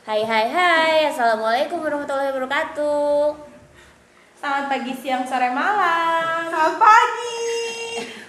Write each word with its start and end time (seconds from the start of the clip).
Hai 0.00 0.24
hai 0.24 0.48
hai, 0.48 1.12
Assalamualaikum 1.12 1.84
warahmatullahi 1.84 2.32
wabarakatuh 2.32 3.36
Selamat 4.32 4.72
pagi, 4.72 4.96
siang, 4.96 5.28
sore, 5.28 5.52
malam. 5.52 6.48
Selamat 6.48 6.80
pagi. 6.80 7.44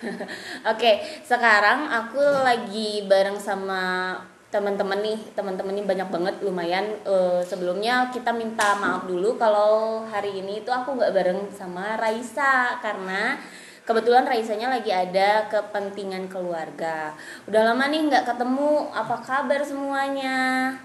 Oke, 0.76 0.92
sekarang 1.23 1.88
aku 1.88 2.20
lagi 2.20 3.07
bareng 3.07 3.39
sama 3.39 4.12
teman-teman 4.52 4.99
nih 4.99 5.15
teman-teman 5.31 5.71
ini 5.79 5.88
banyak 5.88 6.12
banget 6.12 6.36
lumayan 6.44 6.92
Eh, 7.07 7.39
sebelumnya 7.47 8.12
kita 8.12 8.35
minta 8.35 8.76
maaf 8.76 9.08
dulu 9.08 9.40
kalau 9.40 10.03
hari 10.12 10.44
ini 10.44 10.67
itu 10.67 10.72
aku 10.76 10.99
nggak 10.99 11.15
bareng 11.15 11.47
sama 11.56 11.96
Raisa 11.96 12.83
karena 12.83 13.40
kebetulan 13.85 14.27
Raisanya 14.27 14.69
lagi 14.69 14.93
ada 14.93 15.49
kepentingan 15.49 16.30
keluarga 16.30 17.13
udah 17.49 17.61
lama 17.71 17.89
nih 17.89 18.07
nggak 18.07 18.25
ketemu 18.27 18.89
apa 18.93 19.16
kabar 19.21 19.61
semuanya 19.66 20.39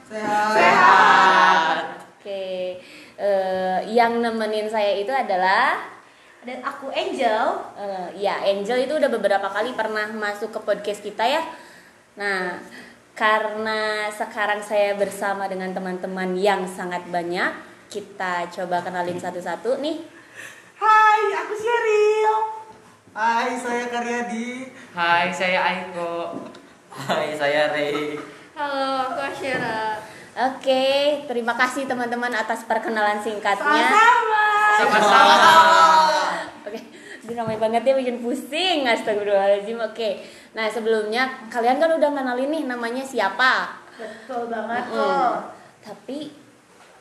Sehat. 0.08 2.02
oke 2.20 2.46
eh, 3.20 3.78
yang 3.92 4.20
nemenin 4.20 4.68
saya 4.68 4.96
itu 4.96 5.12
adalah 5.12 5.96
Dan 6.46 6.62
aku 6.62 6.94
Angel. 6.94 7.58
Eh, 7.74 8.22
ya, 8.22 8.38
Angel 8.38 8.86
itu 8.86 8.94
udah 8.94 9.10
beberapa 9.10 9.50
kali 9.50 9.74
pernah 9.74 10.06
masuk 10.14 10.54
ke 10.54 10.60
podcast 10.62 11.02
kita 11.02 11.26
ya. 11.26 11.42
Nah, 12.14 12.62
karena 13.18 14.06
sekarang 14.14 14.62
saya 14.62 14.94
bersama 14.94 15.50
dengan 15.50 15.74
teman-teman 15.74 16.38
yang 16.38 16.62
sangat 16.70 17.02
banyak, 17.10 17.50
kita 17.90 18.46
coba 18.54 18.78
kenalin 18.78 19.18
satu-satu 19.18 19.82
nih. 19.82 20.06
Hai, 20.78 21.34
aku 21.34 21.54
Sheryl. 21.58 22.55
Hai, 23.16 23.56
saya 23.56 23.88
Karyadi. 23.88 24.68
Hai, 24.92 25.32
saya 25.32 25.64
Aiko. 25.64 26.36
Hai, 26.92 27.32
saya 27.32 27.72
Ray. 27.72 28.12
Halo, 28.52 29.08
aku 29.08 29.32
Asyara. 29.32 29.96
Oke, 30.36 31.24
terima 31.24 31.56
kasih 31.56 31.88
teman-teman 31.88 32.28
atas 32.36 32.68
perkenalan 32.68 33.16
singkatnya. 33.24 33.88
Sama-sama. 33.88 34.44
Sama-sama. 34.76 35.56
Oke, 36.68 36.76
ini 37.24 37.32
ramai 37.32 37.56
banget 37.56 37.88
ya 37.88 37.96
bikin 37.96 38.20
pusing. 38.20 38.84
Astagfirullahaladzim. 38.84 39.80
Oke, 39.80 40.20
nah 40.52 40.68
sebelumnya 40.68 41.48
kalian 41.48 41.80
kan 41.80 41.96
udah 41.96 42.12
kenalin 42.12 42.52
nih 42.52 42.68
namanya 42.68 43.00
siapa? 43.00 43.80
Betul 43.96 44.52
banget 44.52 44.92
Mm-mm. 44.92 45.00
tuh. 45.00 45.32
Tapi 45.88 46.36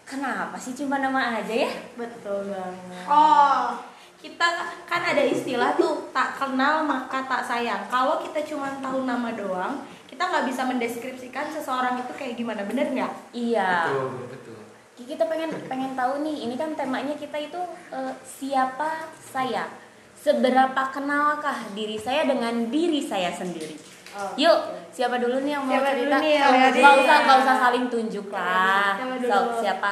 kenapa 0.07 0.55
sih 0.55 0.79
cuma 0.79 0.95
nama 0.95 1.43
aja 1.43 1.67
ya? 1.67 1.71
Betul 1.99 2.55
banget. 2.55 3.03
Oh, 3.03 3.83
Kita 4.25 4.47
kan 4.89 5.01
ada 5.05 5.21
istilah 5.21 5.77
tuh 5.77 6.09
tak 6.09 6.33
kenal 6.41 6.81
maka 6.81 7.21
tak 7.29 7.45
sayang. 7.45 7.85
Kalau 7.85 8.17
kita 8.25 8.41
cuma 8.41 8.73
tahu 8.81 9.05
nama 9.05 9.29
doang, 9.37 9.85
kita 10.09 10.25
nggak 10.25 10.49
bisa 10.49 10.65
mendeskripsikan 10.65 11.45
seseorang 11.53 12.01
itu 12.01 12.09
kayak 12.17 12.33
gimana, 12.33 12.65
bener 12.65 12.89
nggak? 12.89 13.13
Iya. 13.37 13.85
Betul, 13.85 14.09
betul. 14.33 14.57
Kita 14.97 15.29
pengen 15.29 15.53
pengen 15.69 15.93
tahu 15.93 16.25
nih, 16.25 16.49
ini 16.49 16.57
kan 16.57 16.73
temanya 16.73 17.13
kita 17.13 17.37
itu 17.37 17.61
eh, 17.93 18.13
siapa 18.25 19.13
saya? 19.21 19.69
Seberapa 20.17 20.89
kenalkah 20.89 21.69
diri 21.77 22.01
saya 22.01 22.25
dengan 22.25 22.73
diri 22.73 23.05
saya 23.05 23.29
sendiri? 23.29 23.77
Oke. 24.15 24.41
Yuk, 24.41 24.59
siapa 24.89 25.21
dulu 25.21 25.43
nih 25.45 25.53
yang 25.53 25.69
mau 25.69 25.75
Siapa 25.77 25.91
dulu 25.93 26.01
cerita? 26.01 26.17
nih 26.17 26.33
yang 26.33 26.53
Nggak 26.55 26.81
mau 26.81 26.97
usah, 26.97 27.17
nggak 27.21 27.37
usah 27.45 27.55
saling 27.61 27.85
tunjuk 27.93 28.27
lah. 28.33 28.89
Siapa 28.97 29.15
dulu? 29.21 29.41
Siapa? 29.61 29.91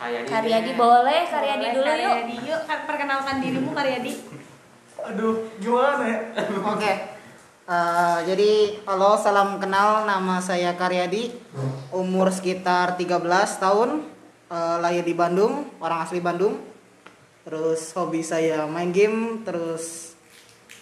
Karyadi 0.00 0.72
boleh, 0.80 1.28
Karyadi 1.28 1.66
Boleh, 1.68 1.76
dulu 1.76 1.90
yuk. 1.92 2.08
Karyadi 2.08 2.36
yuk. 2.48 2.60
Kan 2.64 2.78
perkenalkan 2.88 3.36
dirimu 3.44 3.70
Karyadi. 3.76 4.12
aduh, 5.00 5.48
gimana 5.60 6.04
ya? 6.08 6.18
Oke. 6.72 6.92
Eh, 7.70 8.18
jadi 8.24 8.50
halo, 8.88 9.20
salam 9.20 9.60
kenal. 9.60 10.08
Nama 10.08 10.40
saya 10.40 10.72
Karyadi. 10.72 11.36
Umur 11.92 12.32
sekitar 12.32 12.96
13 12.96 13.60
tahun. 13.60 14.08
Eh, 14.48 14.76
lahir 14.80 15.04
di 15.04 15.12
Bandung, 15.12 15.68
orang 15.84 16.08
asli 16.08 16.24
Bandung. 16.24 16.56
Terus 17.44 17.92
hobi 17.92 18.24
saya 18.24 18.64
main 18.64 18.96
game, 18.96 19.44
terus 19.44 20.16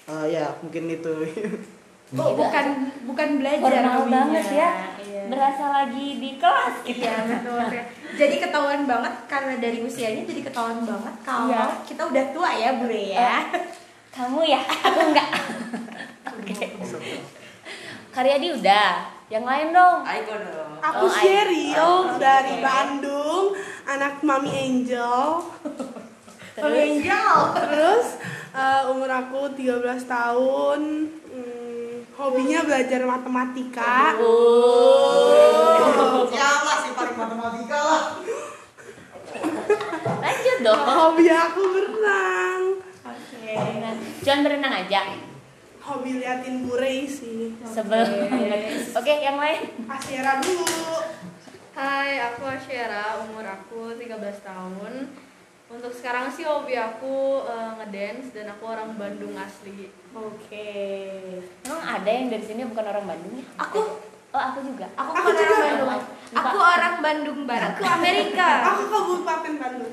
eh, 0.07 0.39
ya 0.39 0.55
mungkin 0.63 0.95
itu. 0.95 1.15
Oh, 2.11 2.33
bukan 2.33 2.67
bukan 3.05 3.29
belajar 3.37 3.61
Formal 3.61 3.95
hobinya. 3.99 4.13
banget 4.25 4.47
ya. 4.51 4.71
Iya. 4.99 5.23
Berasa 5.29 5.65
lagi 5.71 6.07
di 6.17 6.31
kelas 6.37 6.75
gitu. 6.83 7.05
Iya 7.05 7.15
betul. 7.23 7.61
jadi 8.17 8.35
ketahuan 8.41 8.83
banget 8.83 9.15
karena 9.27 9.55
dari 9.57 9.79
usianya 9.81 10.25
jadi 10.25 10.41
ketahuan 10.43 10.81
banget 10.83 11.15
kalau 11.21 11.47
Iya. 11.47 11.65
kita 11.85 12.03
udah 12.03 12.25
tua 12.31 12.51
ya 12.51 12.71
Bure 12.75 13.03
ya. 13.13 13.45
Kamu 14.09 14.41
ya, 14.43 14.59
aku 14.59 15.01
enggak. 15.05 15.29
Oke. 16.33 16.57
Karyadi 18.11 18.49
udah. 18.53 18.91
Yang 19.29 19.45
lain 19.45 19.69
dong. 19.71 19.99
Aiko 20.03 20.35
dong. 20.35 20.73
Aku 20.81 21.05
Oh, 21.05 21.13
Sheryl 21.13 21.77
Aiko. 21.77 22.17
dari 22.17 22.59
Bandung, 22.59 23.53
anak 23.85 24.25
Mami 24.25 24.49
Angel. 24.49 25.45
Mami 26.57 26.79
Angel. 26.89 27.37
Terus 27.55 28.07
eh, 28.51 28.83
umur 28.89 29.07
aku 29.07 29.53
13 29.53 29.85
tahun. 30.03 30.81
Hobinya 32.19 32.67
belajar 32.67 33.07
matematika. 33.07 34.19
Oh. 34.19 36.27
Siapa 36.27 36.73
sih 36.83 36.91
paling 36.99 37.15
matematika 37.15 37.79
lah? 37.79 38.03
Lanjut 40.19 40.59
dong. 40.67 40.83
Hobi 40.83 41.31
aku 41.31 41.63
berenang. 41.71 42.63
Oke. 43.07 43.55
Jangan 44.27 44.43
berenang 44.43 44.75
aja. 44.83 45.15
Hobi 45.79 46.19
liatin 46.19 46.67
Bure 46.67 47.07
sih. 47.07 47.55
Sebel. 47.63 48.03
Oke, 48.99 49.15
yang 49.23 49.39
lain. 49.39 49.79
Asyera 49.87 50.43
dulu. 50.43 50.67
Hai, 51.79 52.19
aku 52.19 52.51
Asyera, 52.51 53.23
umur 53.23 53.47
aku 53.47 53.95
13 53.95 54.19
tahun. 54.43 55.07
Untuk 55.69 55.93
sekarang 55.93 56.33
sih 56.33 56.49
hobi 56.49 56.73
aku 56.75 57.45
eh, 57.45 57.71
ngedance 57.77 58.33
dan 58.33 58.49
aku 58.51 58.65
orang 58.67 58.97
Bandung 58.97 59.37
asli. 59.37 59.93
Oke. 60.11 60.69
Emang 61.63 61.83
ada 61.85 62.09
yang 62.09 62.33
dari 62.33 62.41
sini 62.41 62.65
bukan 62.65 62.85
orang 62.85 63.05
Bandung 63.07 63.35
ya? 63.37 63.45
Aku 63.61 63.81
Oh, 64.29 64.37
aku 64.37 64.61
juga. 64.61 64.85
aku, 64.93 65.09
Aku 65.15 65.29
juga. 65.33 65.41
orang 65.41 65.65
Bandung. 65.65 66.05
Aku 66.37 66.57
orang 66.61 66.95
Bandung 67.01 67.41
Barat. 67.49 67.73
Aku 67.73 67.81
Amerika. 67.81 68.49
Aku 68.69 68.83
Kabupaten 68.87 69.55
Bandung. 69.57 69.93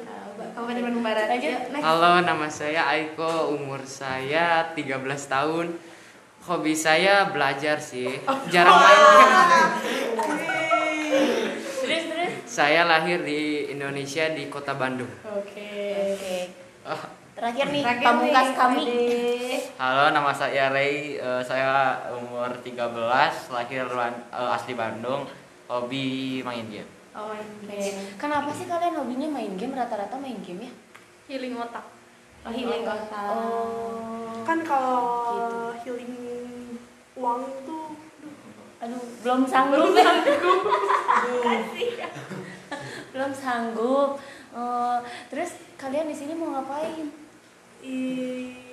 Kabupaten 0.51 0.81
Bandung 0.83 1.03
Barat. 1.03 1.25
Lanjut. 1.31 1.59
Next. 1.71 1.83
Halo, 1.87 2.11
nama 2.19 2.47
saya 2.51 2.81
Aiko. 2.85 3.55
Umur 3.55 3.79
saya 3.87 4.75
13 4.75 4.91
tahun. 5.25 5.79
Hobi 6.45 6.75
saya 6.75 7.31
belajar 7.31 7.79
sih. 7.79 8.11
Jarang 8.51 8.75
main 8.75 8.99
game. 9.01 9.31
Terus 9.79 10.03
terus. 10.19 10.34
Saya 12.55 12.87
lahir 12.87 13.19
di 13.19 13.67
Indonesia 13.67 14.31
di 14.31 14.47
Kota 14.47 14.79
Bandung. 14.79 15.11
Oke. 15.27 15.67
Oke. 16.15 16.55
Oh, 16.87 17.03
Terakhir 17.35 17.67
nih, 17.67 17.83
Terakhir 17.83 18.07
pamungkas 18.07 18.47
nih, 18.47 18.55
kami. 18.55 18.83
Halo, 19.75 20.15
nama 20.15 20.31
saya 20.31 20.71
Ray. 20.71 21.19
Eh, 21.19 21.43
saya 21.43 21.99
umur 22.15 22.47
13, 22.63 23.51
lahir 23.51 23.83
eh, 23.91 24.55
asli 24.55 24.71
Bandung. 24.71 25.27
Hobi 25.67 26.39
main 26.47 26.63
game. 26.71 26.87
Oh, 27.11 27.35
Oke. 27.35 27.75
ini. 27.75 28.15
Kenapa 28.15 28.47
sih 28.55 28.71
kalian 28.71 29.03
hobinya 29.03 29.35
main 29.35 29.51
game? 29.59 29.75
Rata-rata 29.75 30.15
main 30.15 30.39
game 30.39 30.63
ya? 30.63 30.71
Healing 31.27 31.59
otak. 31.59 31.83
Oh, 32.47 32.55
healing 32.55 32.87
otak. 32.87 33.35
Oh. 33.35 34.31
Kan 34.47 34.63
kalau 34.63 35.03
Gitu. 35.27 35.91
healing 35.91 36.15
uang 37.19 37.43
tuh 37.67 37.99
Aduh, 38.79 39.03
belum 39.23 39.43
sanggup 39.43 39.91
ya. 39.91 40.07
belum 43.15 43.31
sanggup. 43.31 44.19
Oh, 44.51 44.97
terus 45.31 45.55
kalian 45.79 46.11
di 46.11 46.15
sini 46.15 46.35
mau 46.35 46.51
ngapain? 46.51 47.07
i- 47.85 48.65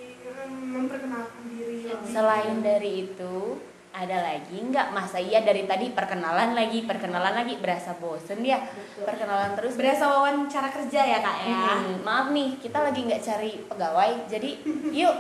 memperkenalkan 0.72 1.42
diri 1.52 1.84
lebih. 1.86 2.10
Selain 2.10 2.58
dari 2.64 2.90
itu, 3.06 3.60
ada 3.92 4.18
lagi 4.24 4.56
nggak? 4.56 4.90
Masa 4.90 5.20
iya 5.20 5.44
dari 5.44 5.68
tadi 5.68 5.92
perkenalan 5.92 6.56
lagi, 6.56 6.82
perkenalan 6.88 7.44
lagi, 7.44 7.60
berasa 7.60 7.92
bosen 8.00 8.40
ya? 8.40 8.58
Perkenalan 9.04 9.52
terus. 9.52 9.76
Berasa 9.76 10.08
wawancara 10.08 10.72
kerja 10.72 11.00
ya 11.04 11.18
kak 11.20 11.38
ya. 11.44 11.66
Hmm, 11.78 12.00
maaf 12.02 12.32
nih, 12.32 12.56
kita 12.58 12.80
lagi 12.80 13.04
nggak 13.04 13.22
cari 13.22 13.52
pegawai, 13.68 14.10
jadi 14.26 14.50
yuk 14.90 15.14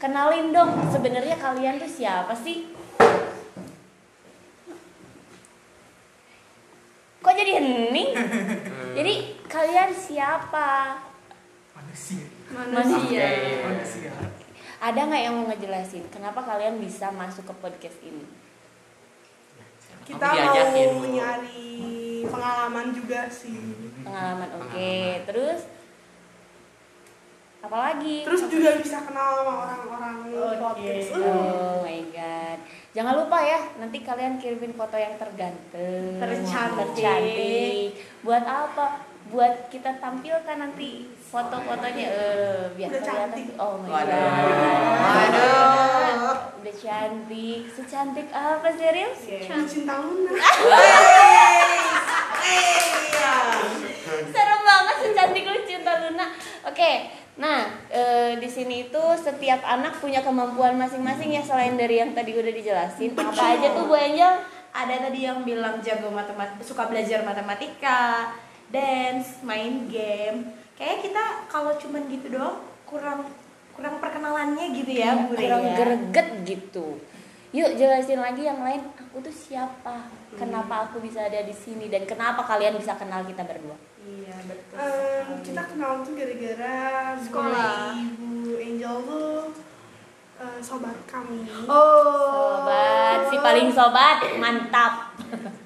kenalin 0.00 0.50
dong. 0.56 0.72
Sebenarnya 0.88 1.36
kalian 1.36 1.76
tuh 1.76 1.90
siapa 1.90 2.32
sih? 2.32 2.72
Kok 7.20 7.34
jadi 7.36 7.60
hening? 7.60 8.10
jadi 8.96 9.14
kalian 9.58 9.90
siapa? 9.90 10.68
manusia 11.74 12.26
Manusia. 12.54 13.26
manusia 13.66 14.12
Ada 14.78 15.00
nggak 15.02 15.22
yang 15.26 15.34
mau 15.34 15.50
ngejelasin 15.50 16.06
kenapa 16.14 16.46
kalian 16.46 16.78
bisa 16.78 17.10
masuk 17.10 17.42
ke 17.42 17.54
podcast 17.58 17.98
ini? 18.06 18.22
kita 20.06 20.24
mau 20.24 21.04
nyari 21.04 22.22
pengalaman 22.24 22.94
juga 22.94 23.26
sih 23.28 23.58
Pengalaman, 24.06 24.48
oke. 24.56 24.94
Terus 25.26 25.60
apalagi? 27.58 28.22
terus 28.24 28.46
juga 28.46 28.78
bisa 28.78 29.02
kenal 29.04 29.42
sama 29.42 29.52
orang-orang 29.66 30.16
podcast 30.56 31.10
Oh 31.18 31.82
my 31.82 32.00
god. 32.14 32.58
Jangan 32.94 33.14
lupa 33.20 33.38
ya, 33.42 33.60
nanti 33.76 34.00
kalian 34.00 34.38
kirimin 34.38 34.72
foto 34.72 34.96
yang 34.96 35.18
terganteng, 35.18 36.16
Tercantik. 36.16 36.94
tercantik. 36.94 37.88
Buat 38.24 38.44
apa? 38.46 39.07
Buat 39.28 39.68
kita 39.68 40.00
tampilkan 40.00 40.56
nanti 40.56 41.04
foto-fotonya 41.28 42.06
eh 42.08 42.64
biar 42.72 42.88
Udah 42.88 43.02
cantik. 43.04 43.46
Oh 43.60 43.76
my 43.84 43.88
god. 43.92 44.08
Waduh. 45.04 46.36
Udah 46.64 46.74
cantik. 46.74 47.60
Secantik 47.68 48.32
apa 48.32 48.68
sih, 48.72 48.88
Ril? 48.88 49.12
Cinta 49.68 50.00
Luna. 50.00 50.32
Serem 54.08 54.60
banget 54.64 54.96
secantik 55.04 55.44
lu 55.44 55.60
cinta 55.68 55.92
Luna. 56.00 56.26
Oke, 56.64 57.12
nah 57.36 57.68
eh, 57.92 58.40
di 58.40 58.48
sini 58.48 58.88
itu 58.88 59.04
setiap 59.20 59.60
anak 59.64 60.00
punya 60.00 60.24
kemampuan 60.24 60.80
masing-masing 60.80 61.36
ya 61.36 61.42
selain 61.44 61.76
dari 61.76 62.00
yang 62.00 62.16
tadi 62.16 62.32
udah 62.32 62.52
dijelasin. 62.52 63.12
Apa 63.12 63.44
aja 63.56 63.68
tuh 63.76 63.84
Bu 63.84 63.94
Angel? 63.96 64.40
Ada 64.68 65.08
tadi 65.08 65.24
yang 65.24 65.42
bilang 65.42 65.80
jago 65.80 66.12
matematika, 66.12 66.60
suka 66.62 66.86
belajar 66.86 67.24
matematika, 67.24 68.30
dance, 68.68 69.40
main 69.44 69.88
game. 69.88 70.52
Kayak 70.78 71.10
kita 71.10 71.24
kalau 71.50 71.74
cuman 71.74 72.06
gitu 72.06 72.38
doang 72.38 72.62
kurang 72.86 73.26
kurang 73.74 74.02
perkenalannya 74.02 74.74
gitu 74.74 74.90
ya, 74.90 75.14
Bu 75.26 75.38
Rey, 75.38 75.46
kurang 75.46 75.64
ya. 75.64 75.76
greget 75.78 76.28
gitu. 76.46 76.98
Yuk 77.48 77.80
jelasin 77.80 78.20
lagi 78.20 78.44
yang 78.44 78.60
lain. 78.60 78.84
Aku 79.08 79.24
tuh 79.24 79.32
siapa? 79.32 80.04
Kenapa 80.36 80.90
aku 80.90 81.00
bisa 81.00 81.24
ada 81.24 81.40
di 81.40 81.54
sini 81.54 81.88
dan 81.88 82.04
kenapa 82.04 82.44
kalian 82.44 82.76
bisa 82.76 82.92
kenal 83.00 83.24
kita 83.24 83.40
berdua? 83.46 83.74
Iya, 84.04 84.36
betul. 84.44 84.76
Em, 84.76 85.28
kita 85.40 85.62
kenal 85.64 86.04
tuh 86.04 86.12
gara-gara 86.12 86.76
Sekolah. 87.16 87.96
Ibu 87.96 88.52
Angel 88.60 88.96
tuh 89.08 89.32
eh, 90.38 90.60
sobat 90.60 90.98
kami. 91.08 91.48
Oh. 91.64 92.60
Sobat, 92.62 93.18
si 93.32 93.36
paling 93.40 93.68
sobat, 93.72 94.18
mantap. 94.36 95.16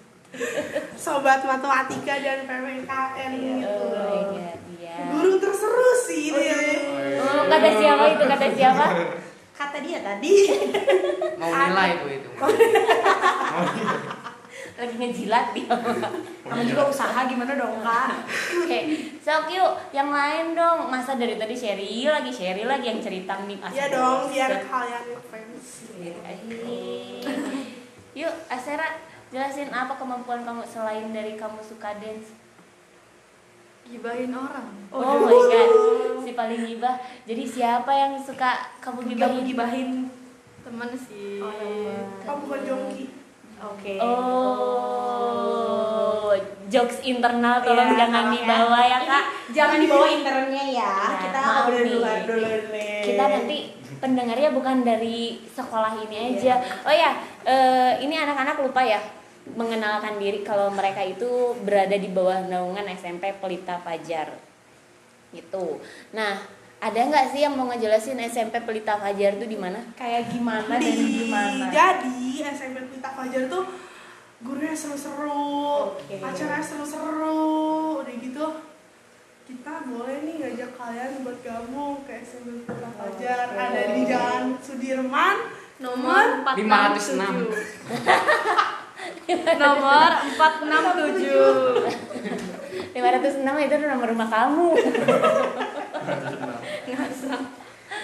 Sobat 0.96 1.44
matematika 1.44 2.14
dan 2.24 2.48
PPKN 2.48 3.30
gitu. 3.36 3.84
Oh 3.84 4.32
god, 4.32 4.58
iya. 4.80 4.96
Guru 5.12 5.36
terseru 5.36 5.90
sih 6.08 6.32
itu 6.32 6.40
ya. 6.40 6.56
Oh, 7.20 7.44
kata 7.52 7.68
siapa 7.76 8.04
itu? 8.16 8.24
Kata 8.24 8.46
siapa? 8.56 8.86
Kata 9.62 9.78
dia 9.84 10.00
tadi. 10.00 10.34
Mau 11.36 11.52
nilai 11.52 11.90
bu 12.00 12.06
itu. 12.08 12.30
Lagi 14.82 14.94
ngejilat 14.98 15.46
dia. 15.54 15.76
Kamu 16.48 16.62
juga 16.66 16.82
usaha 16.88 17.28
gimana 17.28 17.54
dong, 17.54 17.78
Kak? 17.84 18.26
Oke, 18.64 18.78
sok 19.22 19.52
yuk 19.52 19.72
yang 19.94 20.10
lain 20.10 20.56
dong. 20.56 20.88
Masa 20.90 21.14
dari 21.14 21.36
tadi 21.38 21.54
Sherry 21.54 22.08
lagi, 22.08 22.32
Sherry 22.32 22.64
lagi 22.66 22.90
yang 22.90 22.98
cerita 22.98 23.38
nih 23.44 23.60
Iya 23.70 23.86
dong, 23.92 24.32
biar 24.32 24.64
kalian 24.66 25.02
ngefans. 25.12 25.66
Yuk, 28.12 28.34
Asera, 28.50 28.88
jelasin 29.32 29.72
apa 29.72 29.96
kemampuan 29.96 30.44
kamu 30.44 30.60
selain 30.68 31.08
dari 31.08 31.40
kamu 31.40 31.56
suka 31.64 31.96
dance? 31.96 32.36
gibahin 33.82 34.30
orang 34.30 34.68
Oh, 34.92 35.24
my 35.24 35.34
god, 35.50 35.72
si 36.22 36.36
paling 36.36 36.68
gibah. 36.68 37.00
Jadi 37.24 37.44
siapa 37.48 37.88
yang 37.92 38.14
suka 38.20 38.70
kamu 38.78 39.08
gibahin? 39.08 39.44
gibahin. 39.44 40.06
temen 40.62 40.94
sih 40.94 41.42
Oh 41.42 42.38
bukan 42.38 42.60
jongki. 42.62 43.10
Oke. 43.62 43.98
Oh, 43.98 45.10
jokes 46.70 47.02
internal 47.02 47.62
tolong 47.62 47.94
Iya, 47.94 48.06
jangan 48.06 48.30
tolong 48.30 48.38
dibawa 48.38 48.78
ya 48.86 48.98
kak. 49.06 49.24
Jangan 49.54 49.78
dibawa 49.82 50.06
internnya 50.06 50.64
ya. 50.70 50.94
Iya, 51.02 51.18
kita 51.18 51.38
ngobrol 51.42 51.82
luar 51.98 52.26
dulu 52.26 52.74
nih. 52.74 53.02
Kita 53.06 53.24
nanti 53.26 53.58
pendengarnya 54.02 54.50
bukan 54.54 54.82
dari 54.86 55.42
sekolah 55.46 55.94
ini 55.98 56.34
aja. 56.34 56.58
Oh 56.86 56.94
ya, 56.94 57.18
eh, 57.46 58.02
ini 58.02 58.14
anak-anak 58.18 58.62
lupa 58.62 58.82
ya 58.82 59.02
mengenalkan 59.42 60.22
diri 60.22 60.46
kalau 60.46 60.70
mereka 60.70 61.02
itu 61.02 61.52
berada 61.66 61.98
di 61.98 62.08
bawah 62.08 62.46
naungan 62.46 62.86
SMP 62.94 63.34
Pelita 63.36 63.82
Fajar. 63.82 64.38
Gitu. 65.34 65.82
Nah, 66.14 66.38
ada 66.78 66.98
nggak 66.98 67.30
sih 67.30 67.42
yang 67.42 67.54
mau 67.54 67.66
ngejelasin 67.70 68.18
SMP 68.26 68.58
Pelita 68.62 68.98
Fajar 68.98 69.38
itu 69.38 69.46
di 69.46 69.58
mana? 69.58 69.78
kayak 69.94 70.30
gimana 70.30 70.78
dan 70.78 70.82
Di, 70.82 71.26
gimana? 71.26 71.70
jadi 71.70 72.18
SMP 72.54 72.86
Pelita 72.86 73.10
Fajar 73.14 73.46
tuh 73.46 73.64
gurunya 74.42 74.74
seru-seru, 74.74 75.94
Oke. 75.94 76.18
acaranya 76.18 76.58
seru-seru, 76.58 78.02
udah 78.02 78.14
gitu 78.18 78.46
kita 79.42 79.74
boleh 79.86 80.26
nih 80.26 80.34
ngajak 80.42 80.70
kalian 80.74 81.22
buat 81.22 81.38
gabung 81.46 82.02
ke 82.02 82.18
SMP 82.18 82.66
Pelita 82.66 82.90
Fajar 82.94 83.38
Oke. 83.46 83.58
ada 83.58 83.82
di 83.94 84.02
Jalan 84.02 84.44
Sudirman 84.58 85.36
nomor 85.78 86.42
506. 86.54 86.58
467 89.26 89.62
nomor 89.62 90.10
467 90.38 92.22
506 92.92 93.66
itu 93.66 93.74
nomor 93.88 94.08
rumah 94.12 94.28
kamu. 94.28 94.68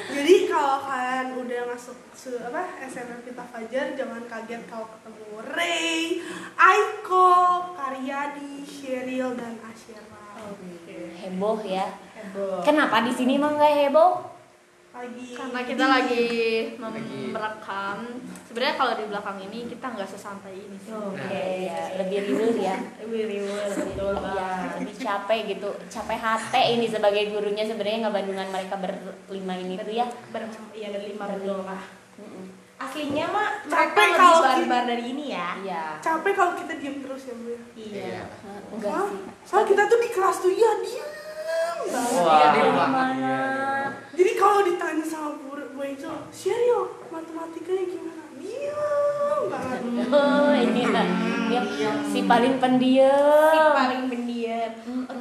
jadi 0.09 0.35
kalau 0.51 0.77
kalian 0.83 1.27
udah 1.39 1.61
masuk 1.71 1.99
su, 2.17 2.35
apa 2.41 2.83
SMP 2.89 3.31
Pelita 3.31 3.45
Fajar 3.47 3.95
jangan 3.95 4.23
kaget 4.27 4.63
kalau 4.67 4.89
ketemu 4.91 5.27
Ray, 5.55 6.21
Aiko, 6.57 7.31
Karyadi, 7.77 8.65
Sheryl 8.67 9.37
dan 9.39 9.61
Asyera 9.63 10.19
Heboh 11.19 11.59
ya. 11.63 11.87
Heboh. 12.17 12.63
Kenapa 12.65 13.05
di 13.05 13.13
sini 13.15 13.39
mah 13.39 13.55
nggak 13.55 13.75
heboh? 13.87 14.28
Lagi 14.99 15.27
karena 15.31 15.61
kita 15.63 15.85
lagi 15.87 16.27
merekam 17.31 17.99
sebenarnya 18.51 18.75
kalau 18.75 18.93
di 18.99 19.05
belakang 19.07 19.39
ini 19.47 19.59
kita 19.71 19.87
nggak 19.95 20.11
sesantai 20.11 20.55
ini 20.59 20.77
sih 20.83 20.91
Oke. 20.91 21.71
Ya, 21.71 21.95
lebih 22.03 22.19
riuh 22.27 22.59
ya. 22.59 22.77
Lebih 22.99 23.23
reward, 23.31 23.71
betul 23.79 24.15
Ya, 24.35 24.51
lebih 24.75 24.95
capek 24.99 25.41
gitu. 25.55 25.71
Capek 25.87 26.19
hati 26.19 26.63
ini 26.75 26.87
sebagai 26.91 27.31
gurunya 27.31 27.63
sebenarnya 27.63 28.09
nggak 28.09 28.17
bandungan 28.19 28.49
mereka 28.51 28.75
berlima 28.83 29.55
ini 29.55 29.75
tuh 29.79 29.95
ya. 29.95 30.07
Ber 30.35 30.43
iya 30.75 30.89
dari 30.91 31.15
lima 31.15 31.25
betul 31.31 31.63
lah. 31.63 31.83
Aslinya 32.79 33.27
mah 33.31 33.49
Capek 33.67 33.95
mereka 33.95 34.07
lebih 34.07 34.19
kalau 34.19 34.39
barbar 34.43 34.83
dari 34.87 35.05
ini 35.15 35.25
ya. 35.35 35.49
Iya. 35.63 35.85
capek 35.99 36.33
kalau 36.35 36.53
kita 36.55 36.79
diem 36.79 37.03
terus 37.03 37.23
ya 37.27 37.35
bu 37.35 37.47
ya 37.51 37.61
Iya. 37.75 38.23
Hah, 38.27 38.59
Enggak 38.71 38.93
Hah? 38.95 39.07
sih. 39.11 39.23
Soalnya 39.47 39.67
kita 39.71 39.83
tuh 39.91 39.99
di 39.99 40.09
kelas 40.15 40.37
tuh 40.43 40.53
ya 40.55 40.71
diem 40.83 41.09
banget. 41.85 42.19
Wah. 42.19 42.35
Iya, 42.35 42.47
di 42.49 42.59
Di 42.59 42.61
rumah. 42.65 42.89
mana? 42.89 43.37
Jadi 44.11 44.33
kalau 44.35 44.61
ditanya 44.63 45.05
sama 45.05 45.29
Bu 45.39 45.55
Angel, 45.79 46.15
Sheryl, 46.29 46.83
matematikanya 47.09 47.85
gimana? 47.87 48.23
Diem 48.35 49.43
banget. 49.47 49.81
Oh, 50.09 50.51
iya. 50.57 51.03
Dia 51.49 51.63
si 52.07 52.25
paling 52.25 52.55
Si 52.55 52.61
pendiam. 52.61 53.73
paling 53.75 54.03
pendiam. 54.09 54.73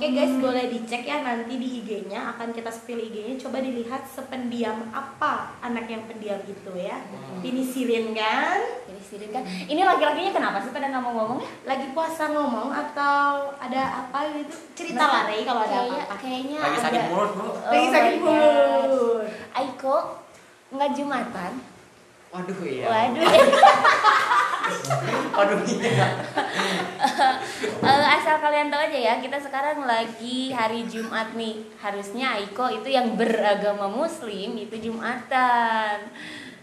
Oke 0.07 0.15
guys, 0.15 0.39
boleh 0.39 0.71
dicek 0.71 1.03
ya 1.03 1.19
nanti 1.19 1.59
di 1.59 1.83
IG-nya 1.83 2.31
akan 2.31 2.55
kita 2.55 2.71
spill 2.71 2.95
IG-nya. 2.95 3.35
Coba 3.35 3.59
dilihat 3.59 4.07
sependiam 4.07 4.87
apa 4.87 5.51
anak 5.59 5.83
yang 5.83 6.07
pendiam 6.07 6.39
itu 6.47 6.71
ya. 6.79 6.95
Ini 7.43 7.59
Sirin 7.59 8.15
kan? 8.15 8.55
Jadi 8.87 9.01
sirin 9.03 9.35
kan. 9.35 9.43
Ini 9.43 9.83
laki-lakinya 9.83 10.31
kenapa 10.31 10.63
sih 10.63 10.71
pada 10.71 10.87
nggak 10.87 11.03
mau 11.03 11.11
ngomong 11.11 11.43
ya? 11.43 11.51
Lagi 11.67 11.91
puasa 11.91 12.31
ngomong 12.31 12.71
atau 12.71 13.51
ada 13.59 14.07
apa 14.07 14.31
gitu? 14.31 14.55
Cerita 14.79 15.03
lah 15.03 15.27
Rey 15.27 15.43
kalau 15.43 15.67
ada 15.67 15.75
Kayaknya 15.75 15.99
apa-apa. 15.99 16.15
kayaknya 16.23 16.59
Lagi 16.63 16.77
sakit 16.79 16.99
ada- 17.03 17.11
mulut, 17.11 17.31
Bu. 17.35 17.43
Oh 17.43 17.51
Lagi 17.67 17.87
sakit 17.91 18.15
mulut. 18.23 19.23
Aiko 19.59 19.97
nggak 20.71 20.89
jumatan. 20.95 21.51
Waduh 22.31 22.59
iya. 22.63 22.85
Waduh. 22.87 23.27
Waduh, 25.33 25.59
iya. 25.67 26.07
Eh, 27.77 28.05
asal 28.19 28.41
kalian 28.41 28.67
tahu 28.67 28.81
aja 28.83 28.99
ya, 28.99 29.13
kita 29.21 29.37
sekarang 29.37 29.85
lagi 29.85 30.51
hari 30.51 30.83
Jumat 30.89 31.31
nih. 31.33 31.61
Harusnya 31.77 32.35
Aiko 32.35 32.67
itu 32.67 32.89
yang 32.89 33.15
beragama 33.15 33.87
Muslim 33.87 34.57
itu 34.57 34.75
Jumatan. 34.77 36.09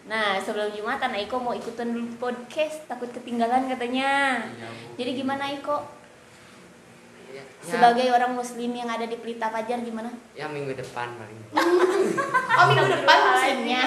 Nah, 0.05 0.37
sebelum 0.37 0.75
Jumatan 0.75 1.17
Aiko 1.17 1.41
mau 1.41 1.57
ikutan 1.57 1.95
dulu 1.95 2.13
podcast, 2.21 2.85
takut 2.85 3.09
ketinggalan 3.09 3.71
katanya. 3.71 4.43
Iya. 4.45 4.69
Jadi 5.01 5.11
gimana 5.17 5.49
Aiko? 5.49 5.81
Ya, 7.35 7.43
Sebagai 7.59 8.07
orang 8.15 8.31
Muslim 8.31 8.71
yang 8.71 8.87
ada 8.87 9.09
di 9.09 9.19
Pelita 9.19 9.51
Fajar 9.51 9.83
gimana? 9.83 10.07
ya 10.39 10.47
minggu 10.47 10.71
depan 10.77 11.09
paling. 11.19 11.39
Oh 12.55 12.65
minggu 12.71 12.87
depan 12.87 13.19
Muslimnya. 13.33 13.83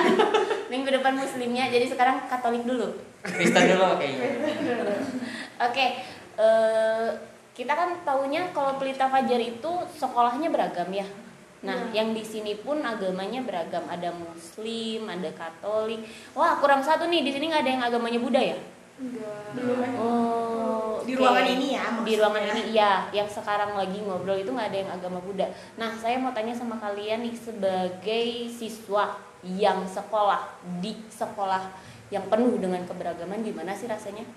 Minggu 0.72 0.88
depan 0.88 1.12
Muslimnya, 1.12 1.68
jadi 1.68 1.84
sekarang 1.84 2.24
Katolik 2.24 2.64
dulu. 2.64 3.11
Kristen 3.22 3.64
dulu 3.70 3.96
kayaknya. 4.02 4.28
Oke, 5.62 5.86
eh, 6.38 7.08
kita 7.54 7.72
kan 7.72 7.90
taunya 8.02 8.50
kalau 8.50 8.76
Pelita 8.82 9.06
Fajar 9.06 9.38
itu 9.38 9.72
sekolahnya 9.94 10.50
beragam 10.50 10.90
ya. 10.90 11.06
Nah, 11.62 11.94
yang 11.94 12.10
di 12.10 12.26
sini 12.26 12.58
pun 12.58 12.82
agamanya 12.82 13.38
beragam. 13.46 13.86
Ada 13.86 14.10
Muslim, 14.10 15.06
ada 15.06 15.30
Katolik. 15.30 16.02
Wah, 16.34 16.58
kurang 16.58 16.82
satu 16.82 17.06
nih. 17.06 17.22
Di 17.22 17.30
sini 17.30 17.46
nggak 17.46 17.62
ada 17.62 17.70
yang 17.70 17.84
agamanya 17.86 18.18
Buddha 18.18 18.42
ya? 18.42 18.58
belum 19.52 19.78
Oh, 19.98 21.02
di 21.02 21.18
ruangan 21.18 21.46
ini 21.58 21.74
ya. 21.74 21.84
Di 22.06 22.12
ruangan 22.14 22.42
maksudnya. 22.44 22.62
ini 22.62 22.74
iya, 22.76 22.92
yang 23.10 23.26
sekarang 23.26 23.74
lagi 23.74 23.98
ngobrol 23.98 24.38
itu 24.38 24.50
nggak 24.52 24.68
ada 24.70 24.78
yang 24.78 24.90
agama 24.94 25.18
Buddha. 25.18 25.46
Nah, 25.74 25.90
saya 25.98 26.18
mau 26.22 26.30
tanya 26.30 26.54
sama 26.54 26.78
kalian 26.78 27.26
nih 27.26 27.34
sebagai 27.34 28.26
siswa 28.46 29.18
yang 29.42 29.82
sekolah 29.86 30.54
di 30.78 30.94
sekolah 31.10 31.62
yang 32.12 32.28
penuh 32.28 32.60
dengan 32.60 32.84
keberagaman 32.84 33.40
gimana 33.40 33.72
sih 33.72 33.88
rasanya? 33.88 34.28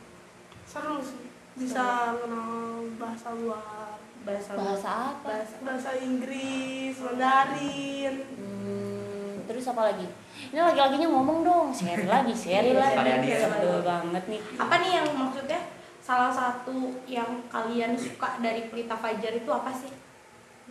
Seru 0.64 1.04
sih. 1.04 1.28
Bisa 1.60 2.16
kenal 2.24 2.88
bahasa 2.96 3.36
luar. 3.36 4.00
Bahasa 4.24 4.56
bahasa 4.56 4.90
apa? 5.12 5.28
Bahasa 5.28 5.56
bahasa 5.60 5.92
Inggris 6.00 6.96
Mandarin. 7.04 8.16
Hmm, 8.40 9.44
terus 9.44 9.68
apa 9.68 9.92
lagi? 9.92 10.08
Ini 10.56 10.60
laki-lakinya 10.64 11.08
ngomong 11.12 11.44
dong. 11.44 11.68
Share 11.76 12.08
lagi 12.16 12.32
share 12.32 12.72
lagi. 12.72 12.96
Karyadi. 12.96 13.30
sebel 13.44 13.84
banget 13.84 14.24
nih. 14.32 14.42
Apa 14.56 14.74
nih 14.80 14.92
yang 15.04 15.08
maksudnya 15.12 15.60
salah 16.00 16.32
satu 16.32 16.96
yang 17.04 17.44
kalian 17.52 17.92
suka 18.00 18.40
dari 18.40 18.72
Pelita 18.72 18.96
Fajar 18.96 19.36
itu 19.36 19.52
apa 19.52 19.76
sih? 19.76 19.92